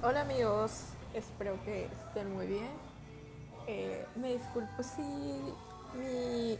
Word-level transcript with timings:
Hola 0.00 0.20
amigos, 0.20 0.84
espero 1.12 1.58
que 1.64 1.86
estén 1.86 2.32
muy 2.32 2.46
bien. 2.46 2.68
Eh, 3.66 4.06
me 4.14 4.34
disculpo 4.34 4.80
si 4.80 5.02
mi, 5.98 6.56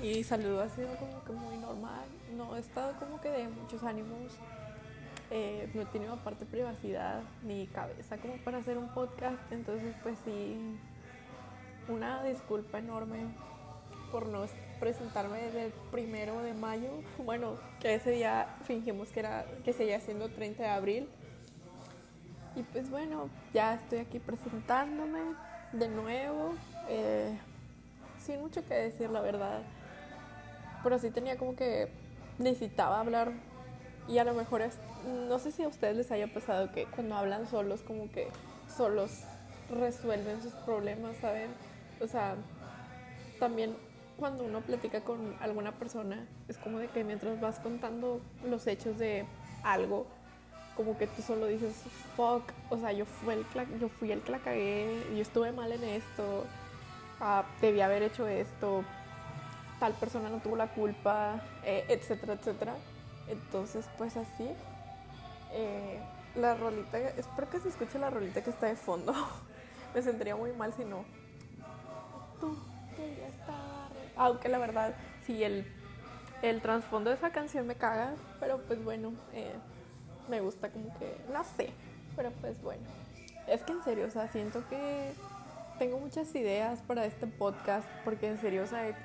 mi 0.00 0.22
saludo 0.22 0.62
ha 0.62 0.68
sido 0.68 0.94
como 0.96 1.24
que 1.24 1.32
muy 1.32 1.56
normal. 1.56 2.04
No 2.36 2.54
he 2.54 2.60
estado 2.60 2.92
como 3.00 3.20
que 3.20 3.28
de 3.28 3.48
muchos 3.48 3.82
ánimos. 3.82 4.38
Eh, 5.32 5.68
no 5.74 5.82
he 5.82 5.86
tenido 5.86 6.12
aparte 6.12 6.46
privacidad 6.46 7.22
ni 7.42 7.66
cabeza 7.66 8.18
como 8.18 8.36
para 8.44 8.58
hacer 8.58 8.78
un 8.78 8.88
podcast. 8.94 9.40
Entonces 9.50 9.92
pues 10.04 10.16
sí, 10.24 10.56
una 11.88 12.22
disculpa 12.22 12.78
enorme 12.78 13.26
por 14.12 14.26
no 14.26 14.44
presentarme 14.78 15.42
desde 15.42 15.64
el 15.66 15.72
primero 15.90 16.40
de 16.40 16.54
mayo. 16.54 16.90
Bueno, 17.18 17.56
que 17.80 17.96
ese 17.96 18.12
día 18.12 18.56
fingimos 18.62 19.08
que 19.08 19.20
era 19.20 19.44
que 19.64 19.72
seguía 19.72 20.00
siendo 20.00 20.28
30 20.28 20.62
de 20.62 20.68
abril. 20.68 21.08
Y 22.56 22.62
pues 22.62 22.90
bueno, 22.90 23.28
ya 23.52 23.74
estoy 23.74 23.98
aquí 23.98 24.18
presentándome 24.18 25.20
de 25.72 25.88
nuevo. 25.88 26.54
Eh, 26.88 27.38
sin 28.24 28.40
mucho 28.40 28.66
que 28.66 28.74
decir, 28.74 29.10
la 29.10 29.20
verdad. 29.20 29.60
Pero 30.82 30.98
sí 30.98 31.10
tenía 31.10 31.36
como 31.36 31.54
que 31.54 31.88
necesitaba 32.38 32.98
hablar. 32.98 33.32
Y 34.08 34.18
a 34.18 34.24
lo 34.24 34.32
mejor 34.32 34.62
es, 34.62 34.78
no 35.28 35.38
sé 35.38 35.52
si 35.52 35.64
a 35.64 35.68
ustedes 35.68 35.96
les 35.96 36.10
haya 36.10 36.32
pasado 36.32 36.72
que 36.72 36.86
cuando 36.86 37.16
hablan 37.16 37.46
solos, 37.46 37.82
como 37.82 38.10
que 38.10 38.28
solos 38.74 39.24
resuelven 39.68 40.42
sus 40.42 40.52
problemas, 40.52 41.16
¿saben? 41.20 41.50
O 42.00 42.06
sea, 42.06 42.36
también 43.38 43.76
cuando 44.16 44.44
uno 44.44 44.60
platica 44.60 45.02
con 45.02 45.36
alguna 45.40 45.72
persona, 45.72 46.26
es 46.48 46.56
como 46.56 46.78
de 46.78 46.88
que 46.88 47.04
mientras 47.04 47.40
vas 47.40 47.58
contando 47.58 48.20
los 48.48 48.66
hechos 48.66 48.96
de 48.98 49.26
algo, 49.62 50.06
como 50.76 50.98
que 50.98 51.06
tú 51.06 51.22
solo 51.22 51.46
dices, 51.46 51.74
fuck, 52.16 52.42
o 52.70 52.78
sea, 52.78 52.92
yo 52.92 53.06
fui 53.06 53.34
el, 53.34 53.46
yo 53.80 53.88
fui 53.88 54.12
el 54.12 54.20
que 54.20 54.32
la 54.32 54.38
cagué, 54.38 55.02
yo 55.14 55.22
estuve 55.22 55.52
mal 55.52 55.72
en 55.72 55.82
esto, 55.84 56.44
uh, 57.20 57.42
debí 57.60 57.80
haber 57.80 58.02
hecho 58.02 58.26
esto, 58.26 58.84
tal 59.80 59.94
persona 59.94 60.28
no 60.28 60.38
tuvo 60.38 60.56
la 60.56 60.68
culpa, 60.68 61.40
eh, 61.64 61.84
etcétera, 61.88 62.34
etcétera. 62.34 62.74
Entonces, 63.28 63.88
pues 63.98 64.16
así, 64.16 64.48
eh, 65.52 66.00
la 66.36 66.54
rolita, 66.54 66.98
espero 66.98 67.48
que 67.50 67.60
se 67.60 67.68
escuche 67.68 67.98
la 67.98 68.10
rolita 68.10 68.42
que 68.42 68.50
está 68.50 68.66
de 68.66 68.76
fondo. 68.76 69.14
Me 69.94 70.02
sentiría 70.02 70.36
muy 70.36 70.52
mal 70.52 70.74
si 70.74 70.84
no. 70.84 71.04
Tú 72.40 72.56
estar. 72.96 73.88
Aunque 74.16 74.48
la 74.48 74.58
verdad, 74.58 74.94
sí, 75.26 75.42
el, 75.42 75.66
el 76.42 76.60
trasfondo 76.60 77.10
de 77.10 77.16
esa 77.16 77.30
canción 77.30 77.66
me 77.66 77.74
caga, 77.74 78.14
pero 78.40 78.58
pues 78.62 78.82
bueno, 78.82 79.12
eh, 79.32 79.54
me 80.28 80.40
gusta 80.40 80.70
como 80.70 80.96
que, 80.98 81.16
no 81.32 81.44
sé, 81.56 81.70
pero 82.14 82.30
pues 82.40 82.60
bueno. 82.62 82.82
Es 83.46 83.62
que 83.62 83.72
en 83.72 83.82
serio, 83.84 84.06
o 84.06 84.10
sea, 84.10 84.28
siento 84.28 84.62
que 84.68 85.12
tengo 85.78 85.98
muchas 85.98 86.34
ideas 86.34 86.80
para 86.80 87.04
este 87.04 87.26
podcast, 87.26 87.86
porque 88.04 88.28
en 88.28 88.40
serio, 88.40 88.64
o 88.64 88.66
sea, 88.66 88.96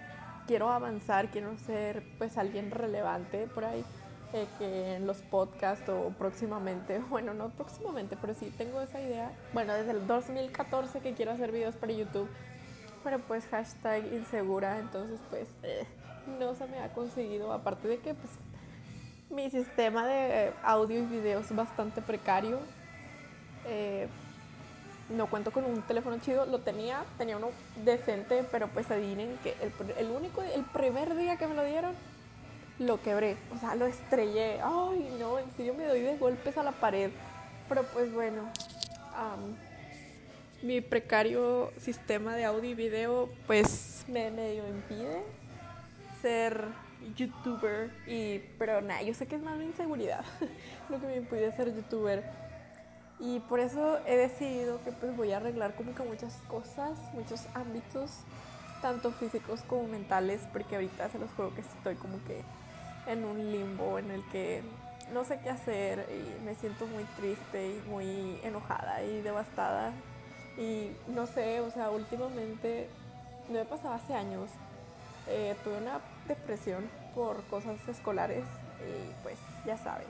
quiero 0.48 0.70
avanzar, 0.70 1.30
quiero 1.30 1.58
ser 1.60 2.04
pues 2.18 2.38
alguien 2.38 2.72
relevante 2.72 3.48
por 3.48 3.66
ahí. 3.66 3.84
Eh, 4.34 4.48
que 4.58 4.96
en 4.96 5.08
los 5.08 5.18
podcasts 5.18 5.90
o 5.90 6.14
próximamente, 6.18 7.00
bueno, 7.10 7.34
no 7.34 7.50
próximamente, 7.50 8.16
pero 8.20 8.34
sí 8.34 8.54
tengo 8.58 8.80
esa 8.80 9.02
idea. 9.02 9.32
Bueno, 9.54 9.74
desde 9.74 9.92
el 9.92 10.08
2014 10.08 11.02
que 11.02 11.14
quiero 11.14 11.32
hacer 11.32 11.52
videos 11.52 11.76
para 11.76 11.92
YouTube, 11.92 12.30
pero 13.04 13.20
pues 13.20 13.46
hashtag 13.48 14.14
insegura, 14.14 14.80
entonces 14.80 15.20
pues 15.30 15.50
eh, 15.64 15.86
no 16.40 16.56
se 16.56 16.66
me 16.68 16.80
ha 16.80 16.94
conseguido, 16.94 17.52
aparte 17.52 17.90
de 17.90 17.98
que 17.98 18.14
pues 18.14 18.32
mi 19.32 19.50
sistema 19.50 20.06
de 20.06 20.52
audio 20.64 21.00
y 21.00 21.06
video 21.06 21.40
es 21.40 21.56
bastante 21.56 22.02
precario. 22.02 22.60
Eh, 23.66 24.08
no 25.10 25.28
cuento 25.28 25.52
con 25.52 25.66
un 25.66 25.82
teléfono 25.82 26.18
chido, 26.20 26.46
lo 26.46 26.60
tenía, 26.60 27.04
tenía 27.18 27.38
uno 27.38 27.50
decente, 27.84 28.46
pero 28.52 28.68
pues 28.68 28.90
adivinen 28.92 29.38
que 29.44 29.56
el, 29.98 30.10
único, 30.10 30.42
el 30.42 30.64
primer 30.64 31.16
día 31.16 31.38
que 31.38 31.48
me 31.48 31.56
lo 31.56 31.64
dieron, 31.66 31.94
lo 32.80 33.02
quebré, 33.02 33.36
o 33.54 33.60
sea, 33.60 33.76
lo 33.76 33.86
estrellé. 33.86 34.60
Ay, 34.62 35.16
no, 35.20 35.38
en 35.38 35.52
serio 35.56 35.74
me 35.74 35.86
doy 35.86 36.02
de 36.02 36.18
golpes 36.18 36.58
a 36.58 36.64
la 36.64 36.72
pared. 36.72 37.12
Pero 37.68 37.84
pues 37.84 38.12
bueno, 38.14 38.50
mi 40.62 40.82
precario 40.82 41.72
sistema 41.80 42.36
de 42.36 42.46
audio 42.46 42.70
y 42.70 42.74
video 42.74 43.30
pues 43.48 44.04
me 44.08 44.30
medio 44.32 44.68
impide 44.68 45.24
ser 46.22 46.66
youtuber 47.16 47.92
y 48.08 48.40
pero 48.58 48.82
nada, 48.82 49.02
yo 49.02 49.14
sé 49.14 49.28
que 49.28 49.36
es 49.36 49.42
más 49.42 49.58
mi 49.58 49.66
inseguridad 49.66 50.24
lo 50.90 51.00
que 51.00 51.08
me 51.08 51.18
impide 51.18 51.52
ser 51.52 51.74
youtuber 51.76 52.24
y 53.22 53.40
por 53.42 53.60
eso 53.60 54.00
he 54.08 54.18
decidido 54.18 54.84
que 54.84 54.92
pues 54.92 55.16
voy 55.16 55.32
a 55.32 55.38
arreglar 55.38 55.76
como 55.76 55.94
que 55.94 56.02
muchas 56.02 56.34
cosas, 56.48 56.98
muchos 57.14 57.46
ámbitos, 57.54 58.10
tanto 58.82 59.12
físicos 59.12 59.62
como 59.62 59.88
mentales, 59.88 60.42
porque 60.52 60.74
ahorita 60.76 61.08
se 61.10 61.20
los 61.20 61.30
juro 61.34 61.54
que 61.54 61.62
estoy 61.62 61.94
como 61.96 62.18
que 62.26 62.42
en 63.06 63.24
un 63.24 63.52
limbo 63.52 64.00
en 64.00 64.10
el 64.10 64.24
que 64.32 64.64
no 65.14 65.24
sé 65.24 65.40
qué 65.44 65.52
hacer 65.52 66.08
y 66.10 66.44
me 66.44 66.56
siento 66.56 66.88
muy 66.88 67.04
triste 67.16 67.68
y 67.68 67.90
muy 67.90 68.40
enojada 68.44 69.04
y 69.04 69.22
devastada. 69.22 69.92
Y 70.58 70.90
no 71.08 71.28
sé, 71.28 71.60
o 71.60 71.70
sea, 71.70 71.92
últimamente, 71.92 72.90
no 73.50 73.60
me 73.60 73.66
pasaba 73.66 73.96
hace 73.96 74.16
años, 74.16 74.50
eh, 75.28 75.56
tuve 75.64 75.78
una 75.78 76.00
depresión 76.28 76.90
por 77.16 77.44
cosas 77.46 77.78
escolares 77.88 78.46
y 78.80 79.24
pues 79.24 79.38
ya 79.66 79.78
saben, 79.78 80.08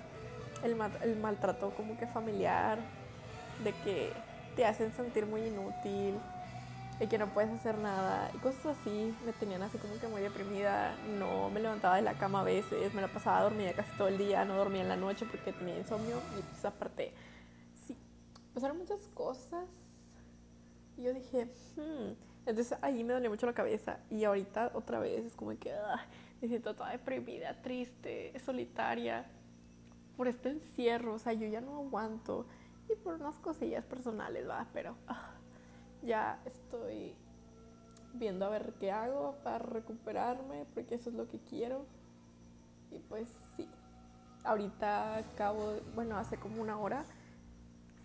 el, 0.63 0.77
el 1.03 1.17
maltrato 1.17 1.71
como 1.71 1.97
que 1.97 2.07
familiar, 2.07 2.79
de 3.63 3.73
que 3.83 4.13
te 4.55 4.65
hacen 4.65 4.93
sentir 4.93 5.25
muy 5.25 5.41
inútil, 5.41 6.15
y 7.01 7.07
que 7.07 7.17
no 7.17 7.27
puedes 7.33 7.49
hacer 7.51 7.79
nada 7.79 8.29
y 8.35 8.37
cosas 8.37 8.77
así 8.77 9.15
me 9.25 9.33
tenían 9.33 9.63
así 9.63 9.79
como 9.79 9.99
que 9.99 10.07
muy 10.07 10.21
deprimida 10.21 10.95
no 11.17 11.49
me 11.49 11.59
levantaba 11.59 11.95
de 11.95 12.03
la 12.03 12.13
cama 12.13 12.41
a 12.41 12.43
veces 12.43 12.93
me 12.93 13.01
la 13.01 13.07
pasaba 13.07 13.41
dormida 13.41 13.73
casi 13.73 13.91
todo 13.97 14.07
el 14.07 14.19
día 14.19 14.45
no 14.45 14.55
dormía 14.55 14.83
en 14.83 14.89
la 14.89 14.95
noche 14.95 15.25
porque 15.25 15.51
tenía 15.51 15.79
insomnio 15.79 16.17
y 16.37 16.43
pues 16.43 16.63
aparte 16.63 17.11
sí 17.87 17.97
pasaron 18.53 18.77
muchas 18.77 18.99
cosas 19.15 19.67
y 20.95 21.03
yo 21.03 21.13
dije 21.13 21.45
hmm. 21.75 22.30
Entonces 22.45 22.77
ahí 22.81 23.03
me 23.03 23.13
dolía 23.13 23.29
mucho 23.29 23.45
la 23.45 23.53
cabeza 23.53 23.99
y 24.09 24.23
ahorita 24.23 24.71
otra 24.73 24.99
vez 24.99 25.25
es 25.25 25.35
como 25.35 25.57
que 25.57 25.73
ah, 25.73 26.05
me 26.41 26.47
siento 26.47 26.73
toda 26.75 26.89
deprimida 26.91 27.61
triste 27.61 28.33
solitaria 28.43 29.25
por 30.17 30.27
este 30.27 30.49
encierro 30.49 31.15
o 31.15 31.19
sea 31.19 31.33
yo 31.33 31.47
ya 31.47 31.61
no 31.61 31.77
aguanto 31.77 32.45
y 32.89 32.95
por 32.95 33.15
unas 33.15 33.35
cosillas 33.39 33.85
personales 33.85 34.47
va 34.47 34.67
pero 34.73 34.95
ah, 35.07 35.31
ya 36.01 36.39
estoy 36.45 37.15
viendo 38.13 38.45
a 38.45 38.49
ver 38.49 38.73
qué 38.79 38.91
hago 38.91 39.35
para 39.43 39.59
recuperarme, 39.59 40.65
porque 40.73 40.95
eso 40.95 41.09
es 41.09 41.15
lo 41.15 41.27
que 41.27 41.39
quiero. 41.39 41.85
Y 42.91 42.99
pues 42.99 43.29
sí, 43.55 43.67
ahorita 44.43 45.17
acabo, 45.17 45.75
bueno, 45.95 46.17
hace 46.17 46.37
como 46.37 46.61
una 46.61 46.77
hora 46.77 47.05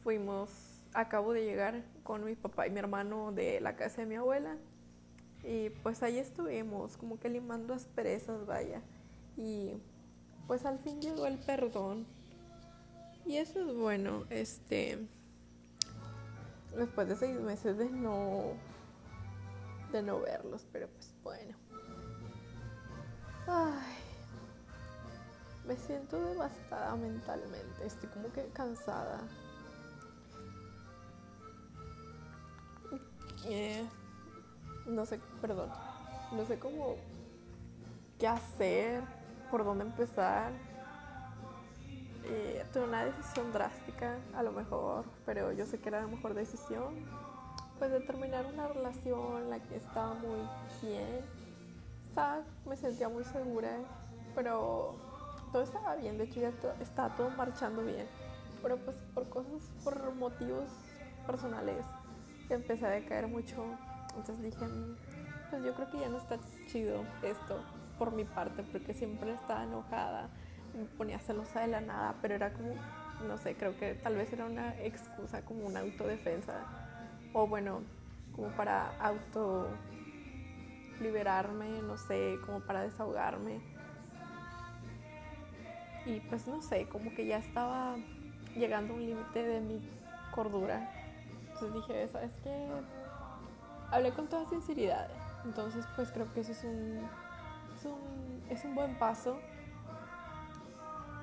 fuimos, 0.03 0.76
acabo 0.95 1.33
de 1.33 1.45
llegar 1.45 1.83
con 2.03 2.25
mi 2.25 2.35
papá 2.35 2.67
y 2.67 2.71
mi 2.71 2.79
hermano 2.79 3.33
de 3.33 3.61
la 3.61 3.77
casa 3.77 4.03
de 4.03 4.07
mi 4.07 4.17
abuela. 4.17 4.57
Y 5.45 5.71
pues 5.83 6.03
ahí 6.03 6.19
estuvimos, 6.19 6.97
como 6.97 7.21
que 7.21 7.29
limando 7.29 7.75
asperezas, 7.75 8.47
vaya. 8.47 8.83
Y 9.37 9.75
pues 10.47 10.65
al 10.65 10.79
fin 10.79 11.01
llegó 11.01 11.27
el 11.27 11.39
perdón. 11.39 12.07
Y 13.25 13.37
eso 13.37 13.61
es 13.61 13.75
bueno, 13.75 14.25
este 14.31 15.07
después 16.77 17.09
de 17.09 17.17
seis 17.17 17.41
meses 17.41 17.79
de 17.79 17.91
no 17.91 18.53
de 19.93 20.03
no 20.03 20.21
verlos, 20.21 20.67
pero 20.73 20.89
pues 20.89 21.15
bueno. 21.23 21.57
Ay, 23.47 23.97
me 25.67 25.77
siento 25.77 26.21
devastada 26.21 26.95
mentalmente, 26.97 27.87
estoy 27.87 28.09
como 28.11 28.31
que 28.33 28.47
cansada. 28.49 29.21
Eh, 33.49 33.85
no 34.87 35.07
sé, 35.07 35.21
perdón, 35.41 35.71
no 36.33 36.45
sé 36.47 36.59
cómo 36.59 36.97
qué 38.19 38.27
hacer, 38.27 39.03
por 39.51 39.65
dónde 39.65 39.85
empezar. 39.85 40.53
Eh, 42.25 42.65
tuve 42.73 42.85
una 42.85 43.05
decisión 43.05 43.53
drástica, 43.53 44.17
a 44.35 44.43
lo 44.43 44.51
mejor, 44.51 45.05
pero 45.25 45.53
yo 45.53 45.65
sé 45.65 45.79
que 45.79 45.91
era 45.91 46.01
la 46.01 46.09
mejor 46.09 46.35
decisión, 46.35 47.07
pues 47.79 47.93
de 47.93 48.01
terminar 48.01 48.47
una 48.47 48.67
relación 48.67 49.49
la 49.49 49.61
que 49.61 49.77
estaba 49.77 50.15
muy 50.15 50.41
bien, 50.83 51.21
estaba, 52.09 52.43
me 52.67 52.77
sentía 52.77 53.09
muy 53.09 53.23
segura, 53.23 53.79
pero 54.35 54.97
todo 55.53 55.63
estaba 55.63 55.95
bien, 55.95 56.19
de 56.19 56.25
hecho 56.25 56.41
ya 56.41 56.53
estaba 56.81 57.15
todo 57.15 57.31
marchando 57.31 57.85
bien, 57.85 58.09
pero 58.61 58.77
pues 58.79 58.97
por 59.15 59.29
cosas, 59.29 59.63
por 59.85 60.13
motivos 60.17 60.65
personales, 61.29 61.87
empecé 62.55 62.87
a 62.87 62.91
decaer 62.91 63.27
mucho, 63.27 63.65
entonces 64.17 64.43
dije, 64.43 64.67
pues 65.51 65.65
yo 65.65 65.75
creo 65.75 65.91
que 65.91 66.01
ya 66.01 66.09
no 66.09 66.19
está 66.19 66.39
chido 66.67 67.05
esto 67.23 67.63
por 67.99 68.13
mi 68.13 68.25
parte, 68.25 68.63
porque 68.63 68.95
siempre 68.95 69.33
estaba 69.33 69.65
enojada 69.65 70.29
me 70.77 70.85
ponía 70.85 71.19
celosa 71.19 71.61
de 71.61 71.69
la 71.69 71.81
nada, 71.81 72.15
pero 72.21 72.35
era 72.35 72.53
como 72.53 72.75
no 73.27 73.39
sé, 73.39 73.55
creo 73.55 73.77
que 73.79 73.95
tal 73.95 74.15
vez 74.15 74.33
era 74.33 74.45
una 74.45 74.79
excusa 74.83 75.43
como 75.43 75.67
una 75.67 75.81
autodefensa 75.81 76.67
o 77.33 77.47
bueno, 77.47 77.81
como 78.35 78.49
para 78.49 78.97
auto 79.01 79.69
liberarme, 81.01 81.83
no 81.83 81.97
sé, 81.97 82.37
como 82.45 82.61
para 82.61 82.83
desahogarme. 82.83 83.61
Y 86.05 86.21
pues 86.21 86.47
no 86.47 86.63
sé, 86.63 86.87
como 86.89 87.15
que 87.15 87.27
ya 87.27 87.39
estaba 87.39 87.97
llegando 88.55 88.93
a 88.93 88.97
un 88.97 89.07
límite 89.07 89.43
de 89.43 89.61
mi 89.61 89.91
cordura. 90.31 90.91
Entonces 91.57 91.89
dije, 91.89 92.09
¿sabes 92.09 92.33
qué? 92.43 92.69
Hablé 93.91 94.13
con 94.13 94.29
toda 94.29 94.45
sinceridad. 94.47 95.09
Entonces 95.45 95.87
pues 95.97 96.11
creo 96.11 96.31
que 96.35 96.41
eso 96.41 96.53
es 96.53 96.65
un, 96.65 97.01
es 97.75 97.85
un, 97.87 98.43
es 98.51 98.65
un 98.65 98.75
buen 98.75 98.99
paso. 98.99 99.39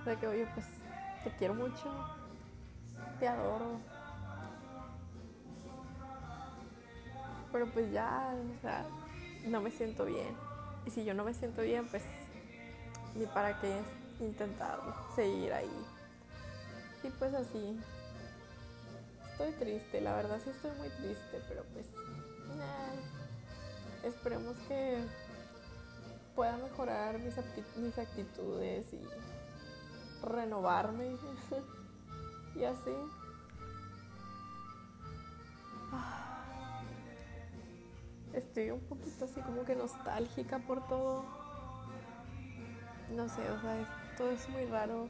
De 0.06 0.18
que, 0.18 0.28
oye, 0.28 0.48
pues 0.56 0.66
te 1.24 1.30
quiero 1.38 1.54
mucho, 1.54 1.86
te 3.20 3.28
adoro. 3.28 3.80
Pero 7.52 7.68
pues 7.68 7.92
ya, 7.92 8.34
o 8.58 8.62
sea, 8.62 8.86
no 9.46 9.62
me 9.62 9.70
siento 9.70 10.06
bien. 10.06 10.36
Y 10.88 10.90
si 10.90 11.06
yo 11.06 11.14
no 11.14 11.24
me 11.24 11.36
siento 11.36 11.62
bien, 11.62 11.88
pues 11.88 12.04
ni 13.14 13.28
para 13.28 13.60
qué 13.60 13.82
intentar 14.20 14.80
seguir 15.16 15.54
ahí. 15.54 15.86
Y 17.04 17.10
pues 17.12 17.36
así. 17.36 17.80
Triste, 19.60 20.02
la 20.02 20.16
verdad 20.16 20.40
sí 20.44 20.50
estoy 20.50 20.72
muy 20.78 20.90
triste, 20.90 21.42
pero 21.48 21.64
pues 21.74 21.86
esperemos 24.04 24.58
que 24.68 25.04
pueda 26.36 26.58
mejorar 26.58 27.20
mis, 27.20 27.36
mis 27.78 27.98
actitudes 27.98 28.92
y 28.94 29.02
renovarme 30.26 31.16
y 32.56 32.64
así. 32.64 32.92
Estoy 38.34 38.72
un 38.72 38.80
poquito 38.82 39.26
así 39.26 39.40
como 39.42 39.64
que 39.64 39.76
nostálgica 39.76 40.60
por 40.60 40.88
todo. 40.88 41.24
No 43.16 43.30
sé, 43.30 43.42
o 43.50 43.62
sea, 43.62 44.14
todo 44.18 44.32
es 44.32 44.50
muy 44.50 44.66
raro. 44.66 45.08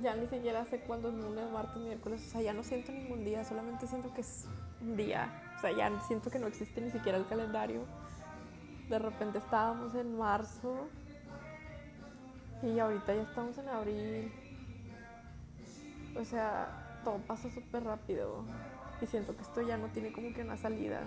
Ya 0.00 0.14
ni 0.16 0.26
siquiera 0.26 0.64
sé 0.64 0.80
cuándo 0.80 1.10
es 1.10 1.14
lunes, 1.14 1.50
martes, 1.52 1.76
miércoles. 1.76 2.24
O 2.26 2.30
sea, 2.30 2.40
ya 2.40 2.52
no 2.52 2.62
siento 2.62 2.92
ningún 2.92 3.24
día, 3.24 3.44
solamente 3.44 3.86
siento 3.86 4.12
que 4.14 4.22
es 4.22 4.46
un 4.80 4.96
día. 4.96 5.52
O 5.56 5.60
sea, 5.60 5.70
ya 5.72 5.90
siento 6.00 6.30
que 6.30 6.38
no 6.38 6.46
existe 6.46 6.80
ni 6.80 6.90
siquiera 6.90 7.18
el 7.18 7.26
calendario. 7.26 7.84
De 8.88 8.98
repente 8.98 9.38
estábamos 9.38 9.94
en 9.94 10.16
marzo 10.16 10.88
y 12.62 12.78
ahorita 12.78 13.14
ya 13.14 13.22
estamos 13.22 13.58
en 13.58 13.68
abril. 13.68 14.32
O 16.18 16.24
sea, 16.24 17.00
todo 17.04 17.18
pasa 17.18 17.50
súper 17.50 17.84
rápido. 17.84 18.44
Y 19.00 19.06
siento 19.06 19.36
que 19.36 19.42
esto 19.42 19.62
ya 19.62 19.76
no 19.76 19.88
tiene 19.88 20.12
como 20.12 20.32
que 20.32 20.42
una 20.42 20.56
salida. 20.56 21.02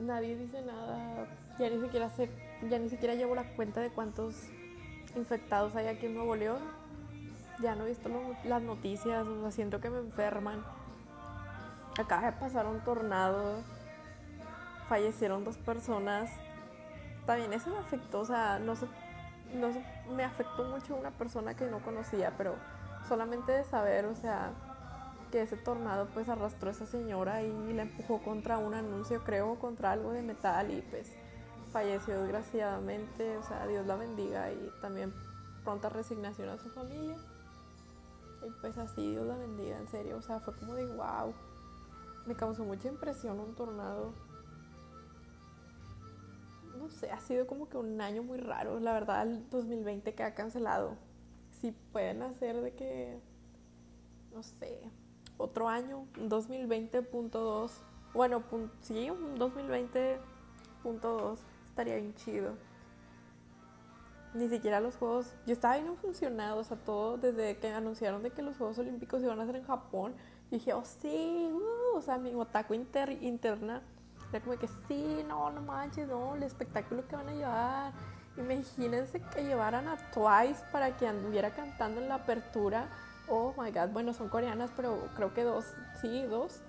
Nadie 0.00 0.36
dice 0.36 0.62
nada. 0.62 1.26
Ya 1.58 1.68
ni 1.68 1.80
siquiera 1.80 2.08
sé, 2.08 2.30
ya 2.68 2.78
ni 2.78 2.88
siquiera 2.88 3.14
llevo 3.14 3.34
la 3.34 3.44
cuenta 3.54 3.80
de 3.80 3.90
cuántos 3.90 4.34
infectados 5.14 5.76
hay 5.76 5.86
aquí 5.86 6.06
en 6.06 6.14
Nuevo 6.14 6.34
León. 6.34 6.81
Ya 7.62 7.74
no 7.74 7.84
he 7.84 7.88
visto 7.88 8.10
las 8.44 8.62
noticias, 8.62 9.26
o 9.26 9.40
sea, 9.40 9.50
siento 9.50 9.80
que 9.80 9.88
me 9.88 9.98
enferman. 9.98 10.64
Acaba 11.98 12.30
de 12.30 12.32
pasar 12.32 12.66
un 12.66 12.80
tornado. 12.80 13.62
Fallecieron 14.88 15.44
dos 15.44 15.56
personas. 15.58 16.30
También 17.24 17.52
eso 17.52 17.70
me 17.70 17.78
afectó, 17.78 18.20
o 18.20 18.24
sea, 18.24 18.58
no 18.58 18.74
sé 18.74 18.86
no 19.54 19.68
me 20.14 20.24
afectó 20.24 20.64
mucho 20.64 20.96
una 20.96 21.10
persona 21.10 21.54
que 21.54 21.66
no 21.66 21.80
conocía, 21.80 22.32
pero 22.36 22.54
solamente 23.08 23.52
de 23.52 23.64
saber, 23.64 24.06
o 24.06 24.14
sea, 24.14 24.52
que 25.30 25.42
ese 25.42 25.56
tornado 25.56 26.06
pues 26.12 26.28
arrastró 26.28 26.68
a 26.68 26.72
esa 26.72 26.86
señora 26.86 27.42
y 27.42 27.72
la 27.72 27.82
empujó 27.82 28.18
contra 28.22 28.58
un 28.58 28.74
anuncio, 28.74 29.22
creo, 29.24 29.58
contra 29.58 29.92
algo 29.92 30.12
de 30.12 30.22
metal 30.22 30.70
y 30.70 30.82
pues 30.82 31.12
falleció 31.72 32.20
desgraciadamente, 32.20 33.36
o 33.38 33.42
sea, 33.42 33.66
Dios 33.66 33.86
la 33.86 33.96
bendiga 33.96 34.50
y 34.52 34.70
también 34.80 35.12
pronta 35.64 35.88
resignación 35.88 36.48
a 36.48 36.58
su 36.58 36.68
familia. 36.70 37.16
Y 38.46 38.50
pues 38.60 38.78
así, 38.78 39.10
Dios 39.10 39.26
la 39.26 39.36
bendiga, 39.36 39.78
en 39.78 39.88
serio, 39.88 40.16
o 40.16 40.22
sea, 40.22 40.40
fue 40.40 40.54
como 40.56 40.74
de 40.74 40.86
wow. 40.86 41.32
Me 42.26 42.34
causó 42.34 42.64
mucha 42.64 42.88
impresión 42.88 43.38
un 43.40 43.54
tornado 43.54 44.12
no 46.82 46.90
sé, 46.90 47.10
ha 47.10 47.20
sido 47.20 47.46
como 47.46 47.68
que 47.68 47.76
un 47.76 48.00
año 48.00 48.22
muy 48.22 48.38
raro. 48.38 48.80
La 48.80 48.92
verdad, 48.92 49.22
el 49.22 49.48
2020 49.50 50.14
que 50.14 50.22
ha 50.22 50.34
cancelado. 50.34 50.96
Si 51.60 51.72
pueden 51.92 52.22
hacer 52.22 52.60
de 52.60 52.74
que, 52.74 53.20
no 54.32 54.42
sé, 54.42 54.80
otro 55.36 55.68
año, 55.68 56.06
2020.2. 56.14 57.70
Bueno, 58.14 58.42
sí, 58.80 59.10
un 59.10 59.38
2020.2 59.38 61.38
estaría 61.66 61.96
bien 61.96 62.14
chido. 62.14 62.54
Ni 64.34 64.48
siquiera 64.48 64.80
los 64.80 64.96
juegos, 64.96 65.34
yo 65.46 65.52
estaba 65.52 65.76
bien 65.76 65.96
funcionado, 65.96 66.58
o 66.60 66.64
sea, 66.64 66.78
todo 66.78 67.18
desde 67.18 67.58
que 67.58 67.68
anunciaron 67.68 68.22
de 68.22 68.30
que 68.30 68.42
los 68.42 68.56
Juegos 68.56 68.78
Olímpicos 68.78 69.22
iban 69.22 69.38
a 69.40 69.46
ser 69.46 69.56
en 69.56 69.64
Japón, 69.64 70.14
dije, 70.50 70.72
oh 70.72 70.84
sí, 70.84 71.50
uh", 71.52 71.96
o 71.96 72.00
sea, 72.00 72.16
mi 72.16 72.34
otaku 72.34 72.72
interna 72.72 73.82
como 74.40 74.58
que 74.58 74.68
sí, 74.88 75.24
no, 75.28 75.50
no 75.50 75.60
manches, 75.60 76.08
no, 76.08 76.34
el 76.34 76.42
espectáculo 76.42 77.06
que 77.06 77.16
van 77.16 77.28
a 77.28 77.32
llevar. 77.34 77.92
Imagínense 78.38 79.20
que 79.20 79.44
llevaran 79.44 79.86
a 79.88 79.96
Twice 80.10 80.64
para 80.72 80.96
que 80.96 81.06
anduviera 81.06 81.50
cantando 81.50 82.00
en 82.00 82.08
la 82.08 82.14
apertura. 82.16 82.88
Oh 83.28 83.52
my 83.58 83.70
god, 83.70 83.90
bueno, 83.92 84.14
son 84.14 84.28
coreanas, 84.28 84.70
pero 84.74 85.08
creo 85.16 85.34
que 85.34 85.44
dos, 85.44 85.66
sí, 86.00 86.22
dos. 86.22 86.62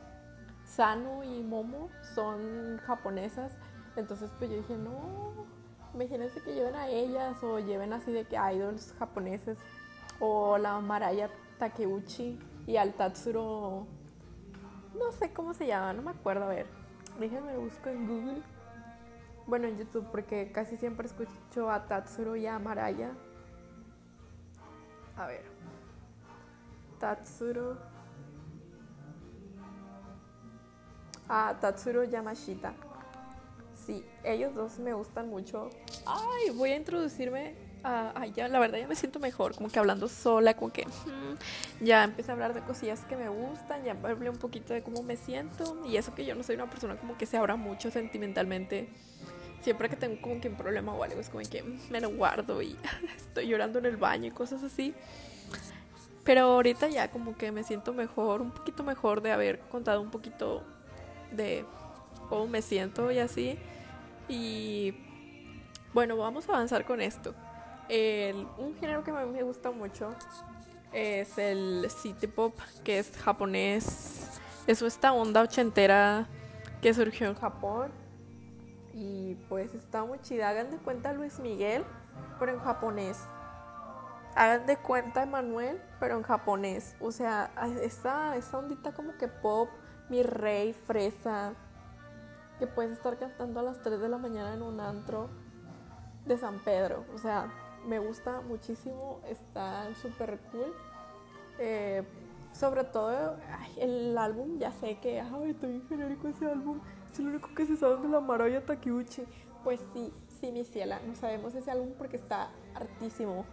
Sanu 0.65 1.23
y 1.23 1.41
Momo 1.41 1.89
son 2.13 2.79
japonesas. 2.85 3.53
Entonces, 3.95 4.29
pues 4.37 4.49
yo 4.49 4.57
dije, 4.57 4.75
no, 4.75 5.45
imagínense 5.93 6.41
que 6.41 6.53
lleven 6.53 6.75
a 6.75 6.87
ellas 6.87 7.41
o 7.43 7.59
lleven 7.59 7.93
así 7.93 8.11
de 8.11 8.25
que 8.25 8.35
idols 8.35 8.93
japoneses 8.99 9.57
o 10.19 10.57
la 10.57 10.79
Maraya 10.79 11.29
Takeuchi 11.59 12.39
y 12.65 12.77
al 12.77 12.93
Tatsuro, 12.93 13.85
no 14.97 15.11
sé 15.11 15.33
cómo 15.33 15.53
se 15.53 15.67
llama, 15.67 15.93
no 15.93 16.01
me 16.01 16.11
acuerdo, 16.11 16.45
a 16.45 16.49
ver 16.49 16.83
Déjenme 17.19 17.57
busco 17.57 17.89
en 17.89 18.07
Google. 18.07 18.41
Bueno, 19.45 19.67
en 19.67 19.77
YouTube, 19.77 20.07
porque 20.11 20.51
casi 20.51 20.77
siempre 20.77 21.07
escucho 21.07 21.69
a 21.69 21.85
Tatsuro 21.85 22.35
y 22.35 22.47
a 22.47 22.57
Maraya. 22.57 23.11
A 25.17 25.27
ver. 25.27 25.43
Tatsuro. 26.99 27.77
Ah, 31.29 31.55
Tatsuro 31.59 32.03
Yamashita. 32.03 32.73
Sí, 33.85 34.05
ellos 34.23 34.53
dos 34.55 34.79
me 34.79 34.93
gustan 34.93 35.29
mucho. 35.29 35.69
Ay, 36.05 36.51
voy 36.51 36.71
a 36.71 36.77
introducirme 36.77 37.55
ay, 37.83 38.31
ya, 38.33 38.47
la 38.47 38.59
verdad 38.59 38.79
ya 38.79 38.87
me 38.87 38.95
siento 38.95 39.19
mejor, 39.19 39.55
como 39.55 39.69
que 39.69 39.77
hablando 39.79 40.07
sola, 40.07 40.55
como 40.55 40.71
que 40.71 40.85
mm, 40.85 41.83
ya 41.83 42.03
empecé 42.03 42.31
a 42.31 42.33
hablar 42.33 42.53
de 42.53 42.61
cosillas 42.61 43.01
que 43.05 43.17
me 43.17 43.27
gustan, 43.29 43.83
ya 43.83 43.91
hablé 43.91 44.29
un 44.29 44.37
poquito 44.37 44.73
de 44.73 44.81
cómo 44.81 45.03
me 45.03 45.17
siento 45.17 45.81
y 45.85 45.97
eso 45.97 46.15
que 46.15 46.25
yo 46.25 46.35
no 46.35 46.43
soy 46.43 46.55
una 46.55 46.69
persona 46.69 46.95
como 46.95 47.17
que 47.17 47.25
se 47.25 47.37
abra 47.37 47.55
mucho 47.55 47.91
sentimentalmente. 47.91 48.87
Siempre 49.61 49.87
que 49.87 49.95
tengo 49.95 50.21
como 50.21 50.41
que 50.41 50.49
un 50.49 50.55
problema 50.55 50.93
o 50.93 51.03
algo 51.03 51.21
es 51.21 51.29
como 51.29 51.41
que 51.49 51.63
me 51.89 52.01
lo 52.01 52.09
guardo 52.09 52.61
y 52.61 52.75
estoy 53.15 53.47
llorando 53.47 53.79
en 53.79 53.85
el 53.85 53.97
baño 53.97 54.27
y 54.27 54.31
cosas 54.31 54.61
así. 54.63 54.93
Pero 56.25 56.41
ahorita 56.41 56.87
ya 56.87 57.09
como 57.11 57.37
que 57.37 57.51
me 57.51 57.63
siento 57.63 57.93
mejor, 57.93 58.41
un 58.41 58.51
poquito 58.51 58.83
mejor 58.83 59.21
de 59.21 59.31
haber 59.31 59.59
contado 59.59 60.01
un 60.01 60.09
poquito 60.09 60.63
de 61.31 61.65
cómo 62.27 62.47
me 62.47 62.61
siento 62.61 63.11
y 63.11 63.19
así. 63.19 63.57
Y 64.27 64.95
bueno, 65.93 66.17
vamos 66.17 66.47
a 66.49 66.53
avanzar 66.53 66.85
con 66.85 67.01
esto 67.01 67.33
un 68.57 68.75
género 68.79 69.03
que 69.03 69.11
a 69.11 69.25
mí 69.25 69.31
me 69.31 69.43
gusta 69.43 69.71
mucho 69.71 70.09
es 70.91 71.37
el 71.37 71.89
city 71.89 72.27
pop, 72.27 72.55
que 72.83 72.99
es 72.99 73.17
japonés. 73.17 74.39
Es 74.67 74.81
esta 74.81 75.11
onda 75.11 75.41
ochentera 75.41 76.27
que 76.81 76.93
surgió 76.93 77.27
en 77.27 77.35
Japón. 77.35 77.91
Y 78.93 79.35
pues 79.49 79.73
está 79.73 80.05
muy 80.05 80.21
chida. 80.21 80.49
Hagan 80.49 80.69
de 80.69 80.77
cuenta 80.77 81.11
Luis 81.13 81.39
Miguel, 81.39 81.83
pero 82.39 82.53
en 82.53 82.59
japonés. 82.59 83.19
Hagan 84.35 84.67
de 84.67 84.77
cuenta 84.77 85.23
Emanuel, 85.23 85.81
pero 85.99 86.15
en 86.15 86.23
japonés. 86.23 86.95
O 87.01 87.11
sea, 87.11 87.51
esta, 87.81 88.37
esta 88.37 88.57
ondita 88.59 88.93
como 88.93 89.17
que 89.17 89.27
pop, 89.27 89.69
mi 90.09 90.21
rey, 90.21 90.73
fresa. 90.73 91.53
Que 92.59 92.67
puedes 92.67 92.91
estar 92.91 93.17
cantando 93.17 93.59
a 93.59 93.63
las 93.63 93.81
3 93.81 93.99
de 93.99 94.09
la 94.09 94.17
mañana 94.17 94.53
en 94.53 94.61
un 94.61 94.79
antro 94.79 95.29
de 96.25 96.37
San 96.37 96.59
Pedro. 96.59 97.05
O 97.13 97.17
sea, 97.17 97.51
me 97.87 97.99
gusta 97.99 98.41
muchísimo, 98.41 99.19
está 99.27 99.93
súper 99.95 100.39
cool. 100.51 100.73
Eh, 101.59 102.03
sobre 102.51 102.83
todo 102.83 103.35
el 103.77 104.17
álbum, 104.17 104.59
ya 104.59 104.71
sé 104.71 104.99
que, 104.99 105.19
ay, 105.19 105.51
está 105.51 105.67
genérico 105.89 106.27
ese 106.27 106.45
álbum, 106.45 106.79
es 107.11 107.19
el 107.19 107.27
único 107.27 107.49
que 107.55 107.65
se 107.65 107.75
sabe 107.75 108.01
de 108.01 108.09
la 108.09 108.19
Maraya 108.19 108.63
Takeuchi. 108.65 109.23
Pues 109.63 109.79
sí, 109.93 110.13
sí, 110.39 110.51
mi 110.51 110.63
ciela, 110.63 110.99
no 111.05 111.15
sabemos 111.15 111.55
ese 111.55 111.71
álbum 111.71 111.93
porque 111.97 112.17
está 112.17 112.51
hartísimo. 112.75 113.45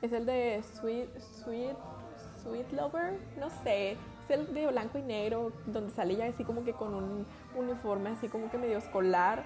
Es 0.00 0.12
el 0.12 0.26
de 0.26 0.62
Sweet, 0.62 1.18
Sweet 1.18 1.76
Sweet 2.46 2.72
Lover, 2.72 3.18
no 3.38 3.50
sé, 3.50 3.92
es 3.92 4.30
el 4.30 4.52
de 4.54 4.68
blanco 4.68 4.98
y 4.98 5.02
negro, 5.02 5.52
donde 5.66 5.92
sale 5.92 6.16
ya 6.16 6.26
así 6.26 6.44
como 6.44 6.64
que 6.64 6.72
con 6.72 6.94
un 6.94 7.26
uniforme 7.56 8.10
así 8.10 8.28
como 8.28 8.50
que 8.50 8.58
medio 8.58 8.78
escolar, 8.78 9.44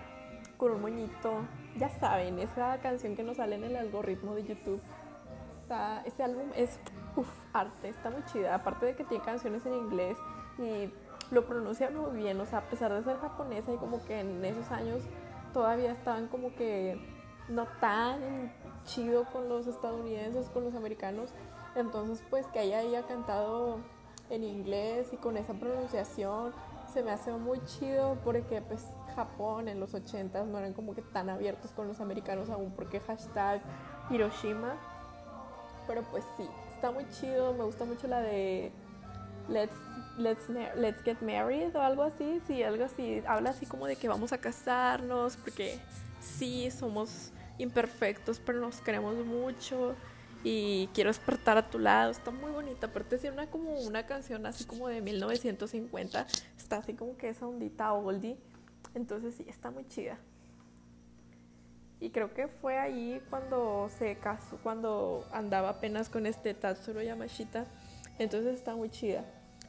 con 0.57 0.73
un 0.73 0.83
moñito, 0.83 1.47
ya 1.77 1.89
saben, 1.89 2.39
esa 2.39 2.79
canción 2.79 3.17
que 3.17 3.23
nos 3.23 3.39
sale 3.39 3.57
en 3.57 3.65
el 3.65 3.77
algoritmo 3.77 4.35
de 4.35 4.45
YouTube. 4.45 4.81
Está, 5.63 6.03
ese 6.03 6.23
álbum 6.23 6.51
es 6.55 6.79
uf, 7.17 7.29
arte, 7.53 7.89
está 7.89 8.11
muy 8.11 8.25
chida, 8.25 8.55
aparte 8.55 8.87
de 8.87 8.95
que 8.95 9.05
tiene 9.05 9.25
canciones 9.25 9.65
en 9.67 9.75
inglés 9.75 10.19
y 10.59 10.93
lo 11.33 11.47
pronuncia 11.47 11.91
muy 11.91 12.19
bien, 12.19 12.41
o 12.41 12.47
sea, 12.47 12.61
a 12.61 12.63
pesar 12.63 12.93
de 12.93 13.03
ser 13.03 13.19
japonesa 13.19 13.73
y 13.73 13.77
como 13.77 14.05
que 14.05 14.21
en 14.21 14.45
esos 14.45 14.71
años 14.71 15.03
todavía 15.53 15.93
estaban 15.93 16.29
como 16.29 16.55
que 16.55 17.01
no 17.49 17.67
tan 17.81 18.53
chido 18.85 19.25
con 19.33 19.49
los 19.49 19.67
estadounidenses, 19.67 20.49
con 20.51 20.65
los 20.65 20.75
americanos, 20.75 21.33
entonces 21.75 22.25
pues 22.31 22.47
que 22.49 22.63
ella 22.63 22.79
haya 22.79 23.03
cantado 23.07 23.79
en 24.29 24.45
inglés 24.45 25.09
y 25.13 25.17
con 25.17 25.37
esa 25.37 25.55
pronunciación 25.55 26.53
se 26.93 27.03
me 27.03 27.11
hace 27.11 27.33
muy 27.33 27.63
chido 27.65 28.19
porque 28.25 28.61
pues 28.63 28.87
Japón 29.15 29.69
en 29.69 29.81
los 29.81 29.95
80 29.95 30.45
no 30.45 30.59
eran 30.59 30.73
como 30.73 30.95
que 30.95 31.03
tan 31.03 31.31
abiertos 31.31 31.71
con 31.73 31.89
los 31.89 32.01
americanos 32.01 32.51
aún 32.51 32.73
porque 32.73 33.01
hashtag 33.01 33.63
Hiroshima, 34.11 34.75
pero 35.87 36.03
pues 36.11 36.25
sí, 36.37 36.49
está 36.75 36.91
muy 36.91 37.09
chido, 37.11 37.55
me 37.55 37.65
gusta 37.65 37.85
mucho 37.85 38.07
la 38.09 38.21
de 38.21 38.73
Let's 39.49 39.75
let's, 40.19 40.49
let's 40.77 41.03
get 41.03 41.21
married 41.23 41.75
o 41.75 41.81
algo 41.81 42.03
así, 42.03 42.41
sí, 42.47 42.63
algo 42.63 42.85
así, 42.85 43.23
habla 43.27 43.51
así 43.51 43.67
como 43.67 43.87
de 43.87 43.97
que 43.97 44.09
vamos 44.09 44.33
a 44.33 44.39
casarnos, 44.39 45.37
porque 45.37 45.79
sí, 46.21 46.71
somos 46.71 47.33
imperfectos, 47.59 48.41
pero 48.41 48.61
nos 48.61 48.81
queremos 48.81 49.15
mucho 49.25 49.95
y 50.43 50.89
quiero 50.95 51.11
despertar 51.11 51.59
a 51.59 51.71
tu 51.71 51.79
lado, 51.79 52.11
está 52.11 52.31
muy 52.31 52.51
bonita, 52.51 52.87
aparte 52.87 53.17
es 53.17 53.25
una 53.25 53.49
como 53.51 53.75
una 53.81 54.07
canción 54.07 54.47
así 54.47 54.65
como 54.65 54.89
de 54.89 55.01
1950, 55.01 56.27
está 56.57 56.79
así 56.79 56.95
como 56.95 57.17
que 57.17 57.29
esa 57.29 57.47
ondita 57.47 57.93
oldie, 57.93 58.39
entonces 58.95 59.35
sí, 59.35 59.45
está 59.49 59.71
muy 59.71 59.87
chida. 59.87 60.19
Y 62.01 62.11
creo 62.11 62.33
que 62.33 62.49
fue 62.49 62.79
ahí 62.79 63.21
cuando 63.29 63.91
se 63.99 64.17
casó, 64.17 64.59
cuando 64.63 65.29
andaba 65.33 65.69
apenas 65.69 66.09
con 66.09 66.25
este 66.25 66.55
Tatsuro 66.55 67.03
Yamashita, 67.03 67.67
entonces 68.19 68.57
está 68.57 68.75
muy 68.75 68.89
chida. 68.89 69.27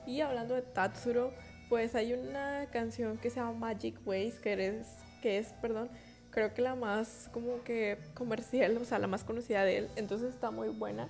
Y 0.07 0.21
hablando 0.21 0.55
de 0.55 0.61
Tatsuro, 0.61 1.33
pues 1.67 1.93
hay 1.93 2.13
una 2.13 2.67
canción 2.71 3.17
que 3.17 3.29
se 3.29 3.41
llama 3.41 3.53
Magic 3.53 3.99
Ways, 4.05 4.39
que 4.39 4.53
es, 4.53 4.87
que 5.21 5.37
es, 5.39 5.51
perdón, 5.61 5.89
creo 6.31 6.53
que 6.53 6.61
la 6.61 6.75
más 6.75 7.29
como 7.33 7.61
que 7.63 7.97
comercial, 8.13 8.77
o 8.77 8.85
sea, 8.85 8.99
la 8.99 9.07
más 9.07 9.23
conocida 9.23 9.63
de 9.63 9.79
él, 9.79 9.89
entonces 9.97 10.33
está 10.33 10.49
muy 10.49 10.69
buena. 10.69 11.07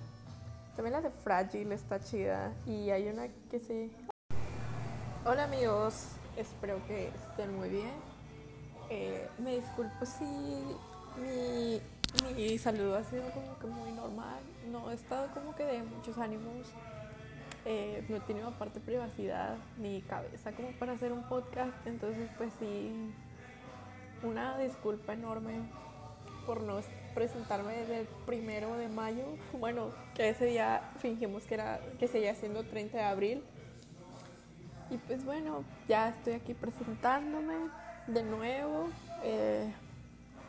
También 0.74 0.92
la 0.92 1.00
de 1.00 1.10
Fragile 1.10 1.74
está 1.74 2.00
chida 2.00 2.52
y 2.66 2.90
hay 2.90 3.08
una 3.08 3.28
que 3.50 3.60
sí. 3.60 3.90
Hola 5.24 5.44
amigos, 5.44 6.08
espero 6.36 6.84
que 6.86 7.08
estén 7.28 7.56
muy 7.56 7.68
bien. 7.68 7.92
Eh, 8.90 9.28
me 9.38 9.56
disculpo 9.56 10.04
si 10.04 10.24
mi, 11.20 11.80
mi 12.34 12.58
saludo 12.58 12.96
ha 12.96 13.04
sido 13.04 13.22
como 13.30 13.58
que 13.58 13.66
muy 13.66 13.92
normal, 13.92 14.40
no 14.70 14.90
he 14.90 14.94
estado 14.94 15.28
como 15.32 15.54
que 15.54 15.64
de 15.64 15.82
muchos 15.82 16.18
ánimos 16.18 16.66
eh, 17.64 18.04
no 18.08 18.16
he 18.16 18.20
tenido 18.20 18.48
aparte 18.48 18.80
privacidad 18.80 19.56
ni 19.78 20.02
cabeza 20.02 20.50
como 20.50 20.72
para 20.72 20.92
hacer 20.92 21.12
un 21.12 21.22
podcast, 21.22 21.86
entonces 21.86 22.28
pues 22.36 22.52
sí, 22.58 23.12
una 24.22 24.58
disculpa 24.58 25.14
enorme 25.14 25.60
por 26.46 26.60
no 26.62 26.80
presentarme 27.14 27.74
desde 27.76 28.00
el 28.00 28.06
primero 28.26 28.76
de 28.76 28.88
mayo, 28.88 29.24
bueno, 29.52 29.90
que 30.14 30.28
ese 30.28 30.46
día 30.46 30.90
fingimos 30.98 31.44
que 31.44 31.54
era 31.54 31.80
que 31.98 32.08
seguía 32.08 32.34
siendo 32.34 32.64
30 32.64 32.96
de 32.98 33.04
abril. 33.04 33.44
Y 34.90 34.98
pues 34.98 35.24
bueno, 35.24 35.64
ya 35.88 36.08
estoy 36.10 36.34
aquí 36.34 36.54
presentándome 36.54 37.54
de 38.06 38.22
nuevo, 38.22 38.88
eh, 39.22 39.72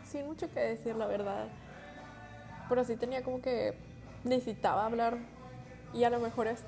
sin 0.09 0.25
mucho 0.25 0.51
que 0.51 0.59
decir 0.59 0.95
la 0.95 1.05
verdad, 1.05 1.47
pero 2.67 2.83
sí 2.83 2.95
tenía 2.95 3.23
como 3.23 3.41
que 3.41 3.75
necesitaba 4.23 4.85
hablar 4.85 5.17
y 5.93 6.03
a 6.03 6.09
lo 6.09 6.19
mejor 6.19 6.47
es, 6.47 6.63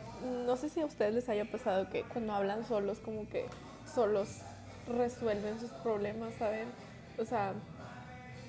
no 0.45 0.55
sé 0.55 0.69
si 0.69 0.81
a 0.81 0.85
ustedes 0.85 1.13
les 1.13 1.29
haya 1.29 1.49
pasado 1.49 1.89
que 1.89 2.03
cuando 2.03 2.33
hablan 2.33 2.65
solos, 2.65 2.99
como 2.99 3.27
que 3.27 3.45
solos 3.91 4.41
resuelven 4.87 5.59
sus 5.59 5.71
problemas, 5.71 6.33
¿saben? 6.35 6.67
O 7.17 7.25
sea, 7.25 7.53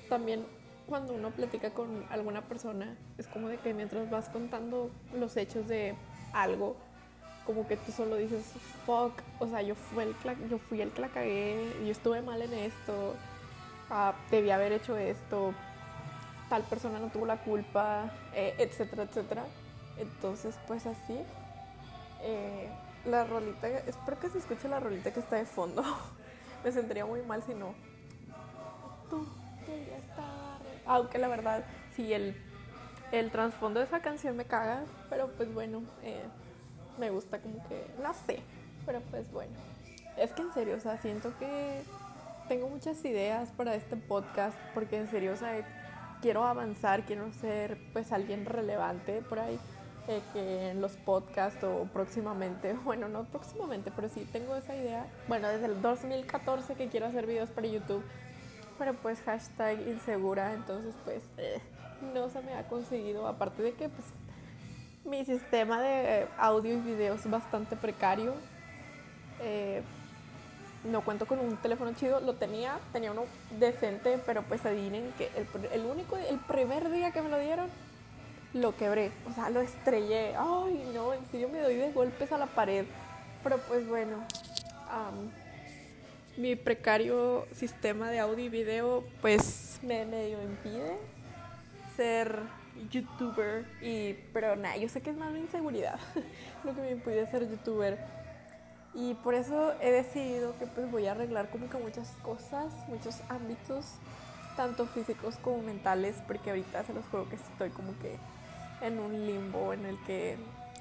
también 0.09 0.45
cuando 0.87 1.13
uno 1.13 1.31
platica 1.31 1.71
con 1.71 2.05
alguna 2.09 2.41
persona, 2.41 2.95
es 3.17 3.27
como 3.27 3.49
de 3.49 3.57
que 3.57 3.73
mientras 3.73 4.09
vas 4.09 4.29
contando 4.29 4.89
los 5.13 5.35
hechos 5.37 5.67
de 5.67 5.95
algo, 6.33 6.77
como 7.45 7.67
que 7.67 7.77
tú 7.77 7.91
solo 7.91 8.15
dices, 8.15 8.45
fuck, 8.85 9.13
o 9.39 9.47
sea, 9.47 9.61
yo 9.61 9.75
fui 9.75 10.03
el, 10.03 10.15
yo 10.49 10.57
fui 10.57 10.81
el 10.81 10.91
que 10.91 11.01
la 11.01 11.09
cagué, 11.09 11.71
yo 11.83 11.91
estuve 11.91 12.21
mal 12.21 12.41
en 12.41 12.53
esto, 12.53 13.15
ah, 13.89 14.13
debí 14.31 14.49
haber 14.49 14.71
hecho 14.73 14.97
esto, 14.97 15.53
tal 16.49 16.63
persona 16.63 16.99
no 16.99 17.07
tuvo 17.07 17.25
la 17.25 17.37
culpa, 17.37 18.11
eh, 18.33 18.55
etcétera, 18.57 19.03
etcétera. 19.03 19.43
Entonces, 19.97 20.55
pues 20.67 20.85
así. 20.85 21.19
Eh, 22.21 22.69
la 23.05 23.23
rolita, 23.23 23.67
espero 23.69 24.19
que 24.19 24.29
se 24.29 24.39
escuche 24.39 24.67
la 24.67 24.79
rolita 24.79 25.13
que 25.13 25.19
está 25.19 25.37
de 25.37 25.45
fondo. 25.45 25.83
Me 26.63 26.71
sentiría 26.71 27.05
muy 27.05 27.21
mal 27.21 27.43
si 27.43 27.53
no. 27.53 27.73
Aunque 30.85 31.17
la 31.17 31.27
verdad, 31.27 31.65
sí, 31.95 32.13
el, 32.13 32.35
el 33.11 33.31
trasfondo 33.31 33.79
de 33.79 33.85
esa 33.85 33.99
canción 33.99 34.37
me 34.37 34.45
caga, 34.45 34.83
pero 35.09 35.27
pues 35.33 35.53
bueno, 35.53 35.81
eh, 36.03 36.23
me 36.97 37.09
gusta 37.09 37.39
como 37.39 37.67
que, 37.67 37.85
no 38.01 38.13
sé, 38.13 38.39
pero 38.85 39.01
pues 39.11 39.29
bueno. 39.31 39.53
Es 40.17 40.31
que 40.31 40.41
en 40.41 40.53
serio, 40.53 40.75
o 40.77 40.79
sea, 40.79 40.97
siento 40.97 41.37
que 41.37 41.81
tengo 42.47 42.69
muchas 42.69 43.03
ideas 43.03 43.49
para 43.51 43.75
este 43.75 43.97
podcast, 43.97 44.57
porque 44.73 44.97
en 44.97 45.09
serio, 45.09 45.33
o 45.33 45.35
sea, 45.35 45.61
quiero 46.21 46.45
avanzar, 46.45 47.03
quiero 47.03 47.31
ser 47.33 47.77
pues 47.93 48.11
alguien 48.11 48.45
relevante 48.45 49.21
por 49.21 49.39
ahí 49.39 49.59
que 50.33 50.69
en 50.69 50.81
los 50.81 50.93
podcasts 50.93 51.63
o 51.63 51.87
próximamente, 51.91 52.73
bueno, 52.85 53.09
no 53.09 53.25
próximamente, 53.25 53.91
pero 53.95 54.09
sí 54.09 54.27
tengo 54.31 54.55
esa 54.55 54.75
idea. 54.75 55.05
Bueno, 55.27 55.49
desde 55.49 55.65
el 55.65 55.81
2014 55.81 56.75
que 56.75 56.87
quiero 56.87 57.07
hacer 57.07 57.25
videos 57.25 57.49
para 57.49 57.67
YouTube, 57.67 58.03
pero 58.77 58.93
pues 58.93 59.21
hashtag 59.21 59.87
insegura, 59.87 60.53
entonces 60.53 60.95
pues 61.03 61.23
eh, 61.37 61.59
no 62.13 62.29
se 62.29 62.41
me 62.41 62.53
ha 62.53 62.67
conseguido, 62.67 63.27
aparte 63.27 63.61
de 63.61 63.73
que 63.73 63.89
pues 63.89 64.07
mi 65.05 65.25
sistema 65.25 65.81
de 65.81 66.27
audio 66.37 66.73
y 66.73 66.79
video 66.81 67.15
es 67.15 67.29
bastante 67.29 67.75
precario. 67.75 68.33
Eh, 69.41 69.81
no 70.83 71.01
cuento 71.01 71.25
con 71.25 71.39
un 71.39 71.57
teléfono 71.57 71.93
chido, 71.93 72.19
lo 72.19 72.33
tenía, 72.35 72.79
tenía 72.93 73.11
uno 73.11 73.23
decente, 73.59 74.19
pero 74.25 74.43
pues 74.43 74.65
adivinen 74.65 75.11
que 75.17 75.29
el, 75.35 75.47
el 75.71 75.85
único, 75.85 76.15
el 76.17 76.37
primer 76.39 76.89
día 76.91 77.11
que 77.11 77.21
me 77.21 77.29
lo 77.29 77.39
dieron, 77.39 77.67
lo 78.53 78.75
quebré, 78.75 79.11
o 79.29 79.33
sea, 79.33 79.49
lo 79.49 79.61
estrellé. 79.61 80.35
Ay, 80.37 80.91
no, 80.93 81.13
en 81.13 81.25
serio 81.31 81.49
me 81.49 81.59
doy 81.59 81.75
de 81.75 81.91
golpes 81.91 82.31
a 82.31 82.37
la 82.37 82.45
pared. 82.47 82.85
Pero 83.43 83.57
pues 83.67 83.87
bueno, 83.87 84.17
mi 86.37 86.55
precario 86.55 87.47
sistema 87.51 88.11
de 88.11 88.19
audio 88.19 88.45
y 88.45 88.49
video 88.49 89.03
pues 89.21 89.79
me 89.81 90.05
medio 90.05 90.41
impide 90.41 90.97
ser 91.95 92.39
youtuber 92.91 93.65
y 93.81 94.13
pero 94.33 94.55
nada, 94.55 94.77
yo 94.77 94.87
sé 94.87 95.01
que 95.01 95.09
es 95.09 95.17
más 95.17 95.31
mi 95.31 95.39
inseguridad 95.39 95.99
lo 96.63 96.75
que 96.75 96.81
me 96.81 96.91
impide 96.91 97.25
ser 97.25 97.49
youtuber 97.49 97.97
y 98.93 99.15
por 99.15 99.33
eso 99.33 99.73
he 99.81 99.91
decidido 99.91 100.57
que 100.59 100.67
pues 100.67 100.89
voy 100.91 101.07
a 101.07 101.11
arreglar 101.11 101.49
como 101.49 101.69
que 101.69 101.77
muchas 101.77 102.09
cosas, 102.21 102.71
muchos 102.87 103.15
ámbitos 103.29 103.85
tanto 104.55 104.85
físicos 104.85 105.37
como 105.37 105.63
mentales 105.63 106.15
porque 106.27 106.51
ahorita 106.51 106.83
se 106.83 106.93
los 106.93 107.05
juro 107.07 107.27
que 107.29 107.35
estoy 107.35 107.69
como 107.71 107.97
que 107.99 108.17
en 108.81 108.99
un 108.99 109.25
limbo 109.25 109.73
en 109.73 109.85
el 109.87 109.97
que 110.03 110.37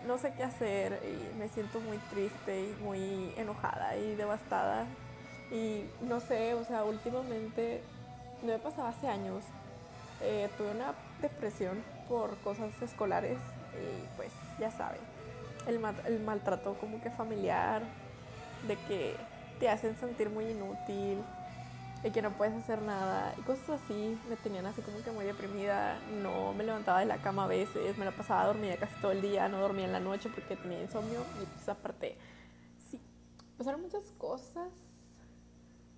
no 0.07 0.19
sé 0.19 0.35
qué 0.37 0.43
hacer 0.43 1.01
y 1.03 1.39
me 1.39 1.49
siento 1.49 1.81
muy 1.81 1.97
triste 2.11 2.61
y 2.61 2.83
muy 2.83 3.33
enojada 3.37 3.97
y 3.97 4.15
devastada. 4.15 4.87
Y 5.51 5.85
no 6.03 6.21
sé, 6.21 6.55
o 6.55 6.65
sea, 6.65 6.85
últimamente, 6.85 7.83
no 8.43 8.49
me 8.49 8.59
pasaba 8.59 8.89
hace 8.89 9.09
años, 9.09 9.45
eh, 10.23 10.49
tuve 10.57 10.71
una 10.71 10.95
depresión 11.21 11.83
por 12.09 12.37
cosas 12.39 12.71
escolares 12.83 13.39
y 13.75 14.17
pues 14.17 14.33
ya 14.59 14.71
saben, 14.71 15.01
el, 15.67 15.81
el 16.07 16.21
maltrato 16.21 16.75
como 16.75 17.01
que 17.01 17.11
familiar, 17.11 17.83
de 18.67 18.77
que 18.89 19.17
te 19.61 19.69
hacen 19.69 19.97
sentir 19.97 20.31
muy 20.31 20.47
inútil, 20.47 21.23
y 22.05 22.11
que 22.11 22.23
no 22.23 22.31
puedes 22.31 22.55
hacer 22.55 22.83
nada 22.83 23.35
y 23.39 23.43
cosas 23.43 23.81
así 23.83 24.19
me 24.29 24.37
tenían 24.37 24.67
así 24.67 24.83
como 24.83 25.03
que 25.03 25.11
muy 25.11 25.25
deprimida 25.25 25.99
no 26.23 26.53
me 26.53 26.63
levantaba 26.63 27.01
de 27.01 27.07
la 27.07 27.17
cama 27.19 27.45
a 27.45 27.47
veces 27.49 27.97
me 27.99 28.05
la 28.05 28.13
pasaba 28.13 28.47
dormida 28.47 28.77
casi 28.77 28.95
todo 29.01 29.13
el 29.13 29.23
día 29.23 29.49
no 29.49 29.59
dormía 29.59 29.87
en 29.87 29.93
la 29.93 30.01
noche 30.01 30.31
porque 30.33 30.57
tenía 30.57 30.83
insomnio 30.83 31.21
y 31.43 31.47
pues 31.47 31.69
aparte 31.69 32.17
sí 32.91 33.01
pasaron 33.57 33.83
muchas 33.83 34.05
cosas 34.19 34.69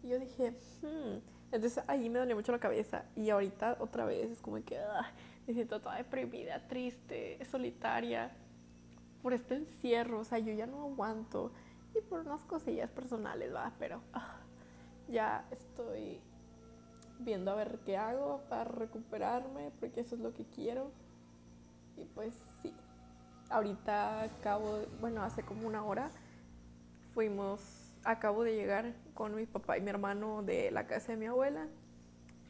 yo 0.08 0.18
dije 0.18 0.50
hmm. 0.82 1.18
entonces 1.52 1.84
ahí 1.86 2.08
me 2.08 2.18
dolía 2.18 2.34
mucho 2.34 2.52
la 2.52 2.58
cabeza 2.58 3.04
y 3.16 3.30
ahorita 3.30 3.76
otra 3.80 4.04
vez 4.04 4.30
es 4.30 4.40
como 4.40 4.62
que 4.64 4.78
me 5.46 5.54
siento 5.54 5.80
toda 5.80 5.96
deprimida 5.96 6.66
triste 6.68 7.38
solitaria 7.50 8.32
por 9.22 9.32
este 9.32 9.56
encierro, 9.56 10.20
o 10.20 10.24
sea, 10.24 10.38
yo 10.38 10.52
ya 10.52 10.66
no 10.66 10.82
aguanto. 10.82 11.52
Y 11.94 12.00
por 12.02 12.20
unas 12.20 12.44
cosillas 12.44 12.90
personales, 12.90 13.54
va, 13.54 13.72
pero 13.78 14.00
ah, 14.12 14.36
ya 15.08 15.44
estoy 15.50 16.20
viendo 17.18 17.50
a 17.50 17.54
ver 17.54 17.80
qué 17.84 17.96
hago 17.96 18.42
para 18.48 18.64
recuperarme, 18.64 19.72
porque 19.80 20.00
eso 20.00 20.14
es 20.14 20.20
lo 20.20 20.32
que 20.32 20.44
quiero. 20.44 20.90
Y 21.96 22.04
pues 22.04 22.34
sí, 22.62 22.72
ahorita 23.50 24.22
acabo, 24.22 24.80
bueno, 25.00 25.22
hace 25.22 25.42
como 25.42 25.66
una 25.66 25.84
hora 25.84 26.10
fuimos, 27.14 27.87
acabo 28.10 28.42
de 28.42 28.54
llegar 28.54 28.94
con 29.14 29.34
mi 29.34 29.44
papá 29.44 29.76
y 29.76 29.82
mi 29.82 29.90
hermano 29.90 30.42
de 30.42 30.70
la 30.70 30.86
casa 30.86 31.12
de 31.12 31.18
mi 31.18 31.26
abuela. 31.26 31.68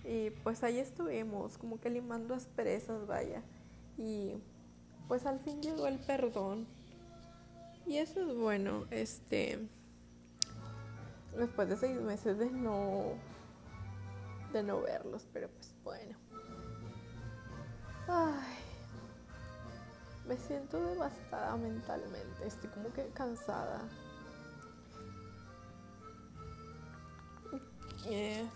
Y 0.04 0.30
pues 0.30 0.62
ahí 0.62 0.78
estuvimos, 0.78 1.58
como 1.58 1.80
que 1.80 1.90
limando 1.90 2.34
asperezas, 2.34 3.06
vaya. 3.06 3.42
Y 3.96 4.34
pues 5.08 5.26
al 5.26 5.40
fin 5.40 5.60
llegó 5.60 5.88
el 5.88 5.98
perdón. 5.98 6.66
Y 7.86 7.98
eso 7.98 8.20
es 8.20 8.36
bueno, 8.36 8.86
este. 8.90 9.58
Después 11.36 11.68
de 11.68 11.76
seis 11.76 12.00
meses 12.00 12.38
de 12.38 12.50
no. 12.50 13.14
de 14.52 14.62
no 14.62 14.80
verlos, 14.80 15.26
pero 15.32 15.48
pues 15.48 15.74
bueno. 15.82 16.16
Ay. 18.06 18.58
Me 20.28 20.36
siento 20.36 20.80
devastada 20.86 21.56
mentalmente. 21.56 22.46
Estoy 22.46 22.70
como 22.70 22.92
que 22.92 23.08
cansada. 23.08 23.82
Eh, 28.06 28.46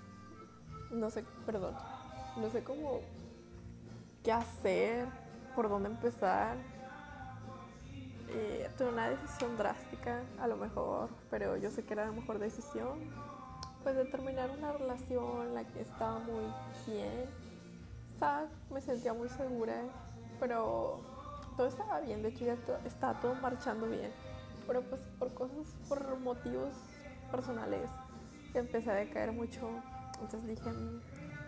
no 0.91 1.11
sé, 1.11 1.25
perdón. 1.47 1.75
No 2.37 2.51
sé 2.51 2.63
cómo. 2.63 3.01
qué 4.23 4.33
hacer, 4.33 5.07
por 5.55 5.69
dónde 5.69 5.89
empezar. 5.89 6.57
Eh, 8.29 8.71
tuve 8.79 8.89
una 8.89 9.11
decisión 9.11 9.57
drástica, 9.59 10.23
a 10.41 10.47
lo 10.47 10.57
mejor, 10.57 11.11
pero 11.31 11.57
yo 11.57 11.71
sé 11.71 11.85
que 11.85 11.93
era 11.93 12.07
la 12.07 12.13
mejor 12.13 12.39
decisión. 12.39 12.99
Pues 13.83 13.97
de 13.97 14.05
terminar 14.05 14.51
una 14.51 14.73
relación 14.73 15.55
la 15.55 15.65
que 15.65 15.83
estaba 15.83 16.19
muy 16.21 16.45
bien. 16.87 17.25
Estaba, 18.15 18.47
me 18.71 18.81
sentía 18.81 19.13
muy 19.13 19.29
segura, 19.29 19.83
pero 20.39 21.01
todo 21.57 21.67
estaba 21.67 22.01
bien, 22.01 22.23
de 22.23 22.29
hecho 22.29 22.45
ya 22.45 22.57
estaba 22.87 23.21
todo 23.21 23.35
marchando 23.35 23.87
bien. 23.89 24.13
Pero 24.67 24.83
pues 24.83 25.03
por 25.19 25.35
cosas, 25.35 25.67
por 25.89 26.19
motivos 26.21 26.73
personales, 27.31 27.91
empecé 28.59 28.91
a 28.91 28.95
decaer 28.95 29.33
mucho. 29.33 29.69
Entonces 30.21 30.47
dije, 30.47 30.71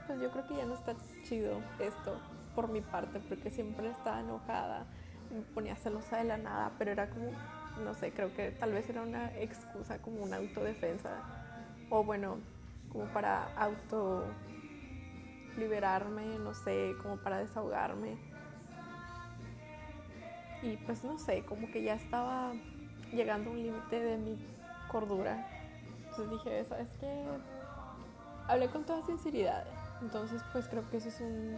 pues 0.07 0.21
yo 0.21 0.31
creo 0.31 0.47
que 0.47 0.57
ya 0.57 0.67
no 0.67 0.75
está 0.75 0.95
chido 1.23 1.61
esto 1.79 2.21
por 2.55 2.69
mi 2.69 2.81
parte, 2.81 3.21
porque 3.29 3.51
siempre 3.51 3.91
estaba 3.91 4.21
enojada, 4.21 4.87
me 5.31 5.41
ponía 5.43 5.77
celosa 5.77 6.19
de 6.19 6.25
la 6.25 6.37
nada, 6.37 6.73
pero 6.79 6.93
era 6.93 7.09
como, 7.09 7.31
no 7.83 7.95
sé, 7.95 8.13
creo 8.13 8.35
que 8.35 8.51
tal 8.53 8.73
vez 8.73 8.89
era 8.89 9.03
una 9.03 9.35
excusa, 9.37 9.99
como 9.99 10.23
una 10.23 10.37
autodefensa, 10.37 11.11
o 11.91 12.05
bueno, 12.05 12.39
como 12.93 13.07
para 13.07 13.53
auto 13.57 14.25
liberarme, 15.57 16.39
no 16.39 16.55
sé, 16.55 16.95
como 17.03 17.17
para 17.17 17.39
desahogarme. 17.39 18.17
Y 20.63 20.77
pues 20.79 21.05
no 21.05 21.19
sé, 21.19 21.45
como 21.45 21.71
que 21.71 21.83
ya 21.83 21.95
estaba 21.95 22.53
llegando 23.13 23.51
a 23.51 23.53
un 23.53 23.63
límite 23.63 24.01
de 24.01 24.17
mi 24.17 24.39
cordura. 24.89 25.54
Entonces 26.17 26.45
dije, 26.45 26.65
¿sabes 26.69 26.89
qué? 27.01 27.27
Hablé 28.47 28.69
con 28.69 28.85
toda 28.85 29.05
sinceridad. 29.05 29.65
Entonces 30.01 30.43
pues 30.53 30.69
creo 30.69 30.89
que 30.89 30.99
eso 30.99 31.09
es 31.09 31.21
un, 31.21 31.57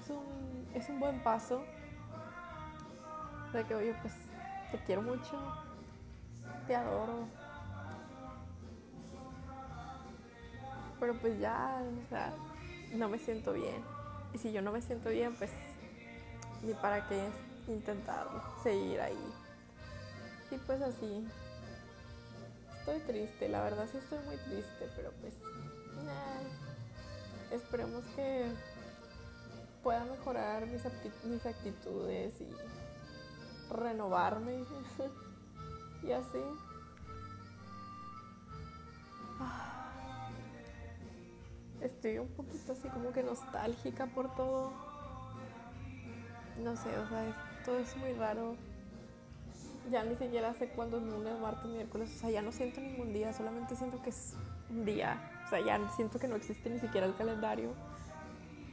es 0.00 0.10
un, 0.10 0.68
es 0.74 0.88
un 0.88 1.00
buen 1.00 1.20
paso. 1.24 1.64
De 3.52 3.64
que, 3.64 3.74
oye, 3.74 3.94
pues 4.00 4.14
te 4.70 4.78
quiero 4.84 5.02
mucho, 5.02 5.36
te 6.66 6.76
adoro. 6.76 7.26
Pero 11.00 11.14
pues 11.14 11.40
ya, 11.40 11.82
o 12.04 12.08
sea, 12.08 12.32
no 12.94 13.08
me 13.08 13.18
siento 13.18 13.52
bien. 13.52 13.82
Y 14.32 14.38
si 14.38 14.52
yo 14.52 14.62
no 14.62 14.70
me 14.70 14.80
siento 14.80 15.10
bien, 15.10 15.34
pues 15.34 15.50
ni 16.62 16.72
para 16.74 17.06
qué 17.08 17.28
intentarlo, 17.66 18.40
seguir 18.62 19.00
ahí. 19.00 19.32
Y 20.52 20.56
pues 20.58 20.80
así. 20.80 21.26
Estoy 22.82 22.98
triste, 23.06 23.48
la 23.48 23.62
verdad 23.62 23.86
sí 23.92 23.98
estoy 23.98 24.18
muy 24.26 24.36
triste, 24.38 24.90
pero 24.96 25.12
pues 25.20 25.34
esperemos 27.52 28.02
que 28.16 28.50
pueda 29.84 30.04
mejorar 30.04 30.66
mis, 30.66 30.82
mis 31.22 31.46
actitudes 31.46 32.40
y 32.40 32.48
renovarme 33.72 34.64
y 36.02 36.10
así. 36.10 36.42
Estoy 41.80 42.18
un 42.18 42.28
poquito 42.30 42.72
así 42.72 42.88
como 42.88 43.12
que 43.12 43.22
nostálgica 43.22 44.06
por 44.06 44.34
todo. 44.34 44.72
No 46.58 46.76
sé, 46.76 46.98
o 46.98 47.08
sea, 47.08 47.62
todo 47.64 47.78
es 47.78 47.96
muy 47.96 48.12
raro. 48.14 48.56
Ya 49.90 50.04
ni 50.04 50.16
siquiera 50.16 50.54
sé 50.54 50.68
cuándo 50.68 50.98
es 50.98 51.02
lunes, 51.02 51.38
martes, 51.40 51.66
miércoles. 51.66 52.14
O 52.14 52.18
sea, 52.18 52.30
ya 52.30 52.42
no 52.42 52.52
siento 52.52 52.80
ningún 52.80 53.12
día, 53.12 53.32
solamente 53.32 53.76
siento 53.76 54.00
que 54.02 54.10
es 54.10 54.34
un 54.70 54.84
día. 54.84 55.42
O 55.46 55.48
sea, 55.48 55.60
ya 55.60 55.78
siento 55.90 56.18
que 56.18 56.28
no 56.28 56.36
existe 56.36 56.70
ni 56.70 56.78
siquiera 56.78 57.06
el 57.06 57.14
calendario. 57.14 57.72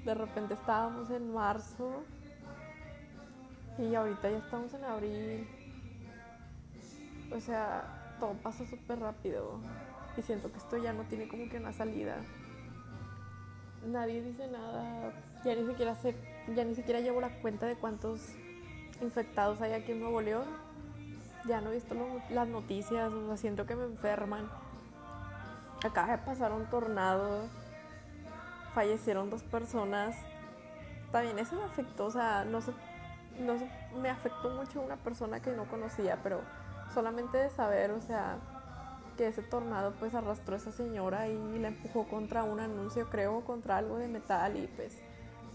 De 0.05 0.13
repente 0.13 0.53
estábamos 0.53 1.09
en 1.09 1.33
marzo 1.33 2.03
y 3.77 3.95
ahorita 3.95 4.29
ya 4.29 4.37
estamos 4.37 4.73
en 4.73 4.83
abril. 4.83 5.47
O 7.35 7.39
sea, 7.39 8.15
todo 8.19 8.33
pasa 8.33 8.65
súper 8.65 8.99
rápido. 8.99 9.59
Y 10.17 10.21
siento 10.21 10.51
que 10.51 10.57
esto 10.57 10.77
ya 10.77 10.93
no 10.93 11.03
tiene 11.03 11.27
como 11.27 11.49
que 11.49 11.57
una 11.57 11.73
salida. 11.73 12.17
Nadie 13.85 14.21
dice 14.21 14.47
nada. 14.47 15.13
Ya 15.43 15.55
ni 15.55 15.65
siquiera 15.65 15.95
sé, 15.95 16.15
ya 16.53 16.63
ni 16.63 16.75
siquiera 16.75 16.99
llevo 16.99 17.21
la 17.21 17.29
cuenta 17.41 17.65
de 17.65 17.75
cuántos 17.75 18.35
infectados 19.01 19.61
hay 19.61 19.73
aquí 19.73 19.93
en 19.93 20.01
Nuevo 20.01 20.21
León. 20.21 20.45
Ya 21.45 21.61
no 21.61 21.69
he 21.69 21.75
visto 21.75 21.95
las 22.29 22.47
noticias, 22.47 23.11
o 23.11 23.27
sea, 23.27 23.37
siento 23.37 23.65
que 23.65 23.75
me 23.75 23.85
enferman. 23.85 24.49
Acaba 25.83 26.11
de 26.11 26.17
pasar 26.19 26.51
un 26.51 26.65
tornado, 26.65 27.47
fallecieron 28.73 29.29
dos 29.29 29.43
personas. 29.43 30.15
También 31.11 31.39
eso 31.39 31.55
me 31.55 31.63
afectó, 31.63 32.05
o 32.05 32.11
sea, 32.11 32.45
no 32.45 32.61
sé, 32.61 32.73
no 33.39 33.55
me 33.99 34.09
afectó 34.09 34.49
mucho 34.49 34.81
una 34.81 34.97
persona 34.97 35.41
que 35.41 35.51
no 35.51 35.65
conocía, 35.65 36.19
pero 36.21 36.41
solamente 36.93 37.37
de 37.37 37.49
saber, 37.49 37.91
o 37.91 38.01
sea, 38.01 38.37
que 39.17 39.27
ese 39.27 39.41
tornado 39.41 39.93
pues 39.99 40.13
arrastró 40.15 40.55
a 40.55 40.57
esa 40.57 40.71
señora 40.71 41.27
y 41.27 41.59
la 41.59 41.69
empujó 41.69 42.07
contra 42.07 42.43
un 42.43 42.59
anuncio, 42.59 43.09
creo, 43.09 43.41
contra 43.41 43.77
algo 43.77 43.97
de 43.97 44.07
metal 44.07 44.55
y 44.55 44.67
pues 44.67 44.97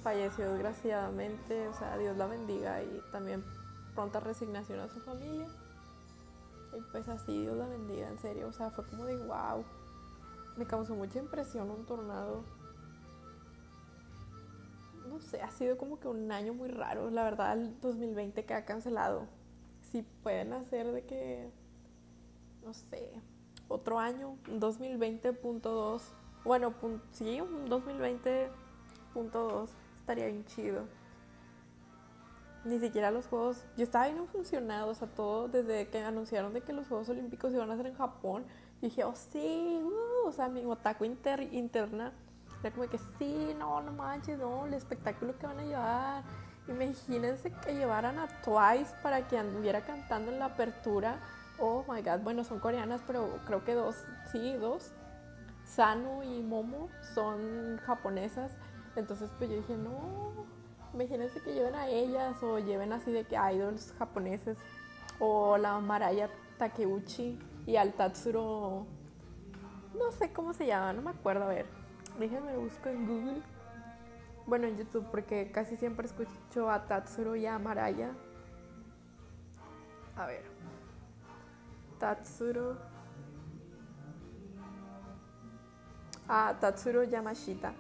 falleció 0.03 0.53
desgraciadamente, 0.53 1.69
o 1.69 1.75
sea, 1.75 1.97
Dios 1.97 2.17
la 2.17 2.27
bendiga 2.27 2.83
y 2.83 3.03
también 3.11 3.43
pronta 3.95 4.21
resignación 4.21 4.81
a 4.81 4.89
su 4.89 5.01
familia. 5.01 5.47
Pues 6.93 7.09
así, 7.09 7.43
Dios 7.43 7.57
la 7.57 7.67
bendiga, 7.67 8.09
en 8.09 8.19
serio, 8.19 8.49
o 8.49 8.53
sea, 8.53 8.71
fue 8.71 8.87
como 8.87 9.05
de 9.05 9.17
wow. 9.17 9.65
Me 10.57 10.67
causó 10.67 10.95
mucha 10.95 11.19
impresión 11.19 11.71
un 11.71 11.85
tornado. 11.87 12.45
No 15.09 15.21
sé, 15.21 15.43
ha 15.43 15.51
sido 15.51 15.77
como 15.77 16.01
que 16.01 16.09
un 16.09 16.33
año 16.33 16.55
muy 16.55 16.69
raro, 16.69 17.11
la 17.11 17.25
verdad, 17.25 17.59
el 17.59 17.79
2020 17.81 18.45
que 18.45 18.55
ha 18.55 18.65
cancelado. 18.65 19.27
Si 19.91 20.03
pueden 20.03 20.53
hacer 20.53 20.93
de 20.93 21.05
que, 21.05 21.51
no 22.65 22.73
sé, 22.73 23.11
otro 23.69 23.99
año, 23.99 24.37
2020.2, 24.47 26.03
bueno, 26.45 26.73
sí, 27.13 27.41
un 27.41 27.69
2020.2 27.69 29.69
estaría 29.97 30.27
bien 30.27 30.45
chido. 30.47 30.85
Ni 32.65 32.79
siquiera 32.79 33.11
los 33.11 33.27
juegos, 33.27 33.63
yo 33.77 33.85
estaba 33.85 34.07
bien 34.07 34.27
funcionado, 34.27 34.89
o 34.89 34.95
sea, 34.95 35.07
todo 35.09 35.49
desde 35.49 35.89
que 35.89 36.03
anunciaron 36.03 36.55
de 36.55 36.63
que 36.63 36.73
los 36.73 36.89
Juegos 36.89 37.11
Olímpicos 37.11 37.53
iban 37.53 37.71
a 37.71 37.77
ser 37.77 37.87
en 37.87 37.95
Japón, 37.95 38.45
dije, 38.81 39.05
oh 39.05 39.15
sí, 39.15 39.83
uh", 39.83 40.27
o 40.29 40.33
sea, 40.33 40.49
mi 40.49 40.65
otaku 40.65 41.05
interna 41.05 42.13
era 42.63 42.75
como 42.75 42.89
que 42.89 42.97
sí, 43.19 43.55
no, 43.59 43.83
no 43.83 43.93
manches, 43.93 44.39
no, 44.39 44.65
el 44.65 44.73
espectáculo 44.73 45.39
que 45.39 45.47
van 45.47 45.59
a 45.59 45.65
llevar. 45.65 46.23
Imagínense 46.67 47.53
que 47.53 47.75
llevaran 47.75 48.19
a 48.19 48.27
Twice 48.43 48.95
para 49.03 49.29
que 49.29 49.37
anduviera 49.37 49.83
cantando 49.83 50.33
en 50.33 50.39
la 50.39 50.47
apertura. 50.47 51.19
Oh 51.59 51.85
my 51.87 52.01
god, 52.01 52.21
bueno, 52.21 52.43
son 52.43 52.61
coreanas, 52.61 53.03
pero 53.07 53.39
creo 53.47 53.63
que 53.65 53.75
dos, 53.75 53.97
sí, 54.33 54.55
dos. 54.55 54.93
Sanu 55.67 56.23
y 56.23 56.41
Momo 56.41 56.89
son 57.15 57.79
japonesas. 57.85 58.53
Entonces 58.97 59.31
pues 59.37 59.51
yo 59.51 59.57
dije, 59.57 59.77
no, 59.77 60.47
imagínense 60.95 61.41
que 61.41 61.53
lleven 61.53 61.75
a 61.75 61.89
ellas 61.89 62.43
o 62.43 62.59
lleven 62.59 62.93
así 62.93 63.13
de 63.13 63.25
que 63.25 63.37
idols 63.37 63.93
japoneses 63.99 64.57
o 65.19 65.59
la 65.59 65.79
Maraya 65.81 66.31
Takeuchi 66.59 67.39
y 67.67 67.77
al 67.77 67.93
Tatsuro, 67.95 68.87
no 69.99 70.13
sé 70.13 70.33
cómo 70.33 70.53
se 70.53 70.67
llama, 70.67 70.93
no 70.93 71.03
me 71.03 71.11
acuerdo, 71.11 71.45
a 71.45 71.49
ver, 71.49 71.67
déjenme 72.19 72.57
busco 72.57 72.89
en 72.89 73.07
Google, 73.07 73.43
bueno 74.47 74.67
en 74.67 74.77
YouTube 74.77 75.07
porque 75.11 75.51
casi 75.53 75.77
siempre 75.77 76.07
escucho 76.07 76.71
a 76.71 76.87
Tatsuro 76.87 77.37
y 77.37 77.47
a 77.47 77.59
Maraya 77.59 78.13
A 80.17 80.27
ver. 80.27 80.45
Tatsuro. 81.99 82.77
Ah, 86.29 86.55
Tatsuro 86.61 87.03
Yamashita. 87.05 87.75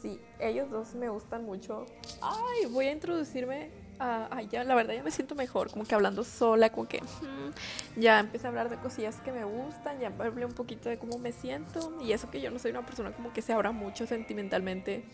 Sí, 0.00 0.20
ellos 0.38 0.70
dos 0.70 0.94
me 0.94 1.08
gustan 1.08 1.44
mucho. 1.44 1.86
Ay, 2.22 2.66
voy 2.66 2.86
a 2.86 2.92
introducirme 2.92 3.70
ay, 4.00 4.48
ya, 4.50 4.64
la 4.64 4.74
verdad 4.74 4.94
ya 4.94 5.02
me 5.02 5.10
siento 5.10 5.34
mejor, 5.34 5.70
como 5.70 5.84
que 5.84 5.94
hablando 5.94 6.24
sola, 6.24 6.70
como 6.70 6.88
que 6.88 7.02
mm, 7.02 8.00
ya 8.00 8.18
empecé 8.18 8.46
a 8.46 8.48
hablar 8.48 8.70
de 8.70 8.76
cosillas 8.76 9.20
que 9.20 9.30
me 9.30 9.44
gustan, 9.44 10.00
ya 10.00 10.12
hablé 10.18 10.46
un 10.46 10.54
poquito 10.54 10.88
de 10.88 10.98
cómo 10.98 11.18
me 11.18 11.32
siento 11.32 11.96
y 12.00 12.12
eso 12.12 12.30
que 12.30 12.40
yo 12.40 12.50
no 12.50 12.58
soy 12.58 12.70
una 12.70 12.84
persona 12.84 13.12
como 13.12 13.32
que 13.32 13.42
se 13.42 13.52
abra 13.52 13.72
mucho 13.72 14.06
sentimentalmente. 14.06 15.04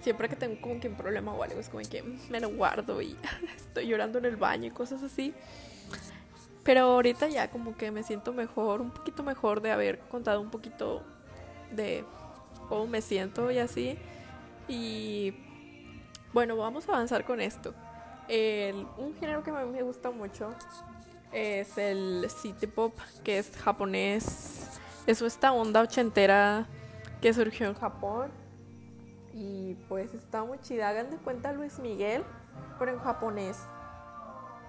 Siempre 0.00 0.28
que 0.28 0.36
tengo 0.36 0.60
como 0.60 0.80
que 0.80 0.88
un 0.88 0.96
problema 0.96 1.32
o 1.32 1.42
algo 1.42 1.58
es 1.60 1.68
como 1.68 1.82
que 1.88 2.02
mm, 2.02 2.30
me 2.30 2.40
lo 2.40 2.50
guardo 2.50 3.00
y 3.02 3.16
estoy 3.56 3.86
llorando 3.86 4.18
en 4.18 4.24
el 4.24 4.36
baño 4.36 4.68
y 4.68 4.70
cosas 4.70 5.02
así. 5.02 5.34
Pero 6.62 6.80
ahorita 6.80 7.28
ya 7.28 7.50
como 7.50 7.76
que 7.76 7.90
me 7.90 8.02
siento 8.02 8.32
mejor, 8.32 8.80
un 8.80 8.90
poquito 8.90 9.22
mejor 9.22 9.60
de 9.60 9.70
haber 9.70 9.98
contado 9.98 10.40
un 10.40 10.50
poquito 10.50 11.02
de 11.70 12.04
cómo 12.70 12.86
me 12.86 13.02
siento 13.02 13.50
y 13.50 13.58
así. 13.58 13.98
Y 14.68 15.34
bueno, 16.32 16.56
vamos 16.56 16.88
a 16.88 16.92
avanzar 16.92 17.24
con 17.24 17.40
esto 17.40 17.74
un 18.28 19.14
género 19.20 19.42
que 19.42 19.50
a 19.50 19.64
mí 19.64 19.70
me 19.70 19.82
gusta 19.82 20.10
mucho 20.10 20.50
es 21.32 21.76
el 21.78 22.30
city 22.30 22.66
pop, 22.66 22.96
que 23.24 23.38
es 23.38 23.56
japonés. 23.56 24.80
Es 25.06 25.20
esta 25.20 25.52
onda 25.52 25.82
ochentera 25.82 26.66
que 27.20 27.34
surgió 27.34 27.66
en 27.66 27.74
Japón. 27.74 28.30
Y 29.32 29.74
pues 29.88 30.14
está 30.14 30.44
muy 30.44 30.60
chida. 30.60 30.88
Hagan 30.88 31.10
de 31.10 31.16
cuenta 31.16 31.52
Luis 31.52 31.80
Miguel, 31.80 32.22
pero 32.78 32.92
en 32.92 33.00
japonés. 33.00 33.58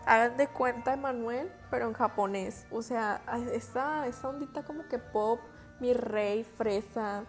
Hagan 0.07 0.37
de 0.37 0.47
cuenta 0.47 0.93
Emanuel, 0.93 1.51
pero 1.69 1.87
en 1.87 1.93
japonés. 1.93 2.65
O 2.71 2.81
sea, 2.81 3.21
esta, 3.53 4.07
esta 4.07 4.27
ondita 4.27 4.63
como 4.63 4.87
que 4.87 4.97
pop, 4.97 5.39
mi 5.79 5.93
rey, 5.93 6.43
fresa. 6.43 7.25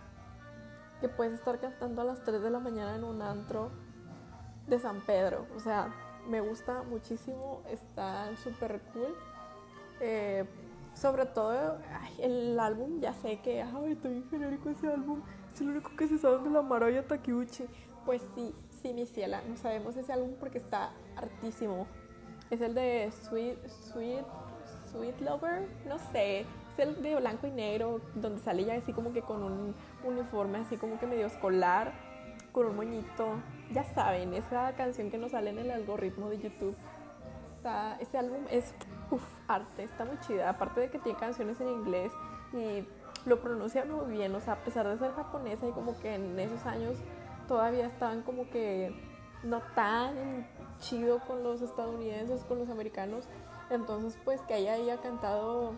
Que 1.00 1.08
puedes 1.08 1.34
estar 1.34 1.58
cantando 1.60 2.02
a 2.02 2.04
las 2.04 2.22
3 2.24 2.42
de 2.42 2.50
la 2.50 2.58
mañana 2.58 2.96
en 2.96 3.04
un 3.04 3.22
antro 3.22 3.70
de 4.66 4.78
San 4.78 5.00
Pedro. 5.00 5.46
O 5.56 5.60
sea, 5.60 5.92
me 6.28 6.40
gusta 6.40 6.82
muchísimo, 6.82 7.62
está 7.70 8.34
súper 8.36 8.80
cool. 8.92 9.14
Eh, 10.00 10.44
sobre 10.94 11.26
todo 11.26 11.78
el 12.18 12.58
álbum, 12.58 13.00
ya 13.00 13.12
sé 13.12 13.40
que, 13.40 13.62
ay, 13.62 13.92
está 13.92 14.08
bien 14.08 14.28
genérico 14.30 14.70
ese 14.70 14.88
álbum, 14.88 15.20
es 15.52 15.60
el 15.60 15.68
único 15.68 15.94
que 15.94 16.08
se 16.08 16.18
sabe 16.18 16.42
de 16.42 16.50
la 16.50 16.62
Maroya 16.62 17.06
Takeuchi. 17.06 17.66
Pues 18.04 18.22
sí, 18.34 18.54
sí, 18.82 18.94
mi 18.94 19.04
ciela, 19.04 19.42
no 19.46 19.56
sabemos 19.56 19.96
ese 19.96 20.12
álbum 20.12 20.34
porque 20.40 20.58
está 20.58 20.92
hartísimo. 21.16 21.86
Es 22.50 22.60
el 22.60 22.74
de 22.74 23.10
Sweet, 23.10 23.68
Sweet, 23.68 24.24
Sweet 24.90 25.20
Lover, 25.20 25.68
no 25.86 25.98
sé, 26.12 26.46
es 26.76 26.88
el 26.88 27.02
de 27.02 27.16
blanco 27.16 27.46
y 27.46 27.50
negro, 27.50 28.00
donde 28.14 28.40
sale 28.40 28.64
ya 28.64 28.74
así 28.74 28.92
como 28.92 29.12
que 29.12 29.22
con 29.22 29.42
un 29.42 29.74
uniforme 30.04 30.58
así 30.58 30.76
como 30.76 30.98
que 30.98 31.06
medio 31.06 31.26
escolar, 31.26 31.92
con 32.52 32.66
un 32.66 32.76
moñito 32.76 33.40
ya 33.72 33.84
saben, 33.94 34.34
esa 34.34 34.72
canción 34.76 35.10
que 35.10 35.18
nos 35.18 35.32
sale 35.32 35.50
en 35.50 35.58
el 35.58 35.70
algoritmo 35.70 36.30
de 36.30 36.38
YouTube, 36.38 36.76
está, 37.56 37.96
ese 38.00 38.18
álbum 38.18 38.44
es 38.50 38.74
uf, 39.10 39.22
arte, 39.48 39.84
está 39.84 40.04
muy 40.04 40.18
chida. 40.20 40.50
Aparte 40.50 40.80
de 40.80 40.90
que 40.90 40.98
tiene 40.98 41.18
canciones 41.18 41.60
en 41.60 41.68
inglés 41.68 42.12
y 42.52 42.86
lo 43.28 43.40
pronuncia 43.40 43.84
muy 43.84 44.12
bien, 44.12 44.34
o 44.34 44.40
sea, 44.40 44.54
a 44.54 44.64
pesar 44.64 44.88
de 44.88 44.98
ser 44.98 45.12
japonesa 45.12 45.66
y 45.66 45.72
como 45.72 45.98
que 46.00 46.14
en 46.14 46.38
esos 46.38 46.64
años 46.66 46.98
todavía 47.48 47.86
estaban 47.86 48.22
como 48.22 48.48
que 48.50 48.94
no 49.42 49.60
tan 49.74 50.46
chido 50.78 51.20
con 51.20 51.42
los 51.42 51.62
estadounidenses, 51.62 52.44
con 52.44 52.58
los 52.58 52.68
americanos. 52.68 53.28
Entonces, 53.70 54.18
pues 54.24 54.40
que 54.42 54.56
ella 54.56 54.74
haya 54.74 54.98
cantado 54.98 55.72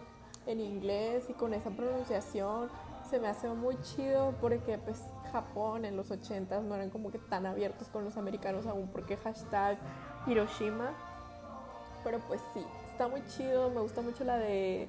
en 0.48 0.60
inglés 0.60 1.24
y 1.28 1.34
con 1.34 1.54
esa 1.54 1.70
pronunciación 1.70 2.68
se 3.08 3.20
me 3.20 3.28
hace 3.28 3.48
muy 3.48 3.78
chido 3.82 4.34
porque 4.40 4.78
pues 4.78 5.02
Japón 5.30 5.84
en 5.84 5.96
los 5.96 6.10
80 6.10 6.60
no 6.60 6.74
eran 6.74 6.90
como 6.90 7.10
que 7.10 7.18
tan 7.18 7.46
abiertos 7.46 7.88
con 7.88 8.04
los 8.04 8.16
americanos 8.16 8.66
aún 8.66 8.88
porque 8.88 9.16
hashtag 9.16 9.78
Hiroshima. 10.26 10.90
Pero 12.02 12.20
pues 12.26 12.40
sí, 12.54 12.64
está 12.90 13.08
muy 13.08 13.24
chido, 13.26 13.70
me 13.70 13.80
gusta 13.80 14.00
mucho 14.00 14.24
la 14.24 14.38
de 14.38 14.88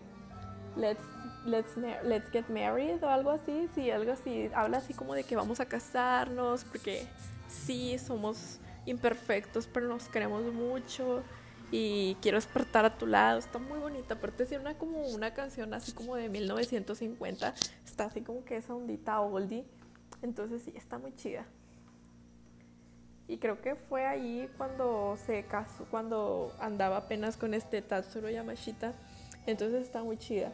Let's, 0.75 1.03
let's, 1.45 1.75
let's 2.03 2.29
Get 2.31 2.47
Married 2.47 3.03
o 3.03 3.09
algo 3.09 3.31
así, 3.31 3.67
sí, 3.73 3.89
algo 3.91 4.11
así, 4.11 4.49
habla 4.53 4.77
así 4.77 4.93
como 4.93 5.13
de 5.13 5.23
que 5.23 5.35
vamos 5.35 5.59
a 5.59 5.65
casarnos 5.65 6.63
porque 6.63 7.07
sí, 7.47 7.97
somos 7.97 8.59
imperfectos 8.85 9.67
pero 9.67 9.87
nos 9.87 10.07
queremos 10.07 10.43
mucho 10.53 11.23
y 11.71 12.15
quiero 12.21 12.37
despertar 12.37 12.85
a 12.85 12.97
tu 12.97 13.05
lado. 13.05 13.39
Está 13.39 13.59
muy 13.59 13.79
bonita. 13.79 14.15
Aparte, 14.15 14.43
es 14.43 14.51
una 14.51 14.77
como 14.77 15.01
una 15.09 15.33
canción 15.33 15.73
así 15.73 15.91
como 15.91 16.15
de 16.15 16.29
1950. 16.29 17.53
Está 17.85 18.05
así 18.05 18.21
como 18.21 18.43
que 18.43 18.57
esa 18.57 18.73
ondita 18.73 19.19
oldie. 19.21 19.65
Entonces 20.21 20.63
sí, 20.63 20.73
está 20.75 20.97
muy 20.97 21.15
chida. 21.15 21.45
Y 23.27 23.37
creo 23.37 23.61
que 23.61 23.75
fue 23.75 24.05
ahí 24.05 24.49
cuando 24.57 25.15
se 25.25 25.45
casó, 25.45 25.85
cuando 25.91 26.55
andaba 26.59 26.97
apenas 26.97 27.37
con 27.37 27.53
este 27.53 27.81
Tatsuro 27.81 28.29
Yamashita. 28.29 28.93
Entonces 29.45 29.83
está 29.83 30.03
muy 30.03 30.17
chida. 30.17 30.51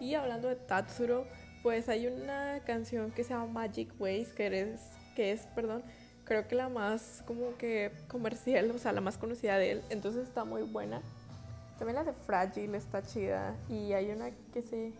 Y 0.00 0.14
hablando 0.14 0.48
de 0.48 0.56
Tatsuro, 0.56 1.26
pues 1.62 1.88
hay 1.88 2.08
una 2.08 2.60
canción 2.66 3.12
que 3.12 3.22
se 3.24 3.30
llama 3.30 3.46
Magic 3.46 3.94
Ways, 3.98 4.32
que 4.32 4.46
es, 4.60 4.80
que 5.14 5.32
es, 5.32 5.46
perdón, 5.54 5.84
creo 6.26 6.46
que 6.46 6.54
la 6.54 6.68
más 6.68 7.22
como 7.26 7.56
que 7.56 7.92
comercial, 8.08 8.70
o 8.70 8.78
sea, 8.78 8.92
la 8.92 9.00
más 9.00 9.16
conocida 9.16 9.56
de 9.56 9.72
él. 9.72 9.82
Entonces 9.88 10.28
está 10.28 10.44
muy 10.44 10.62
buena. 10.62 11.00
También 11.78 11.96
la 11.96 12.04
de 12.04 12.12
Fragile 12.12 12.76
está 12.76 13.02
chida. 13.02 13.54
Y 13.68 13.92
hay 13.92 14.10
una 14.10 14.30
que 14.52 14.62
se 14.62 14.92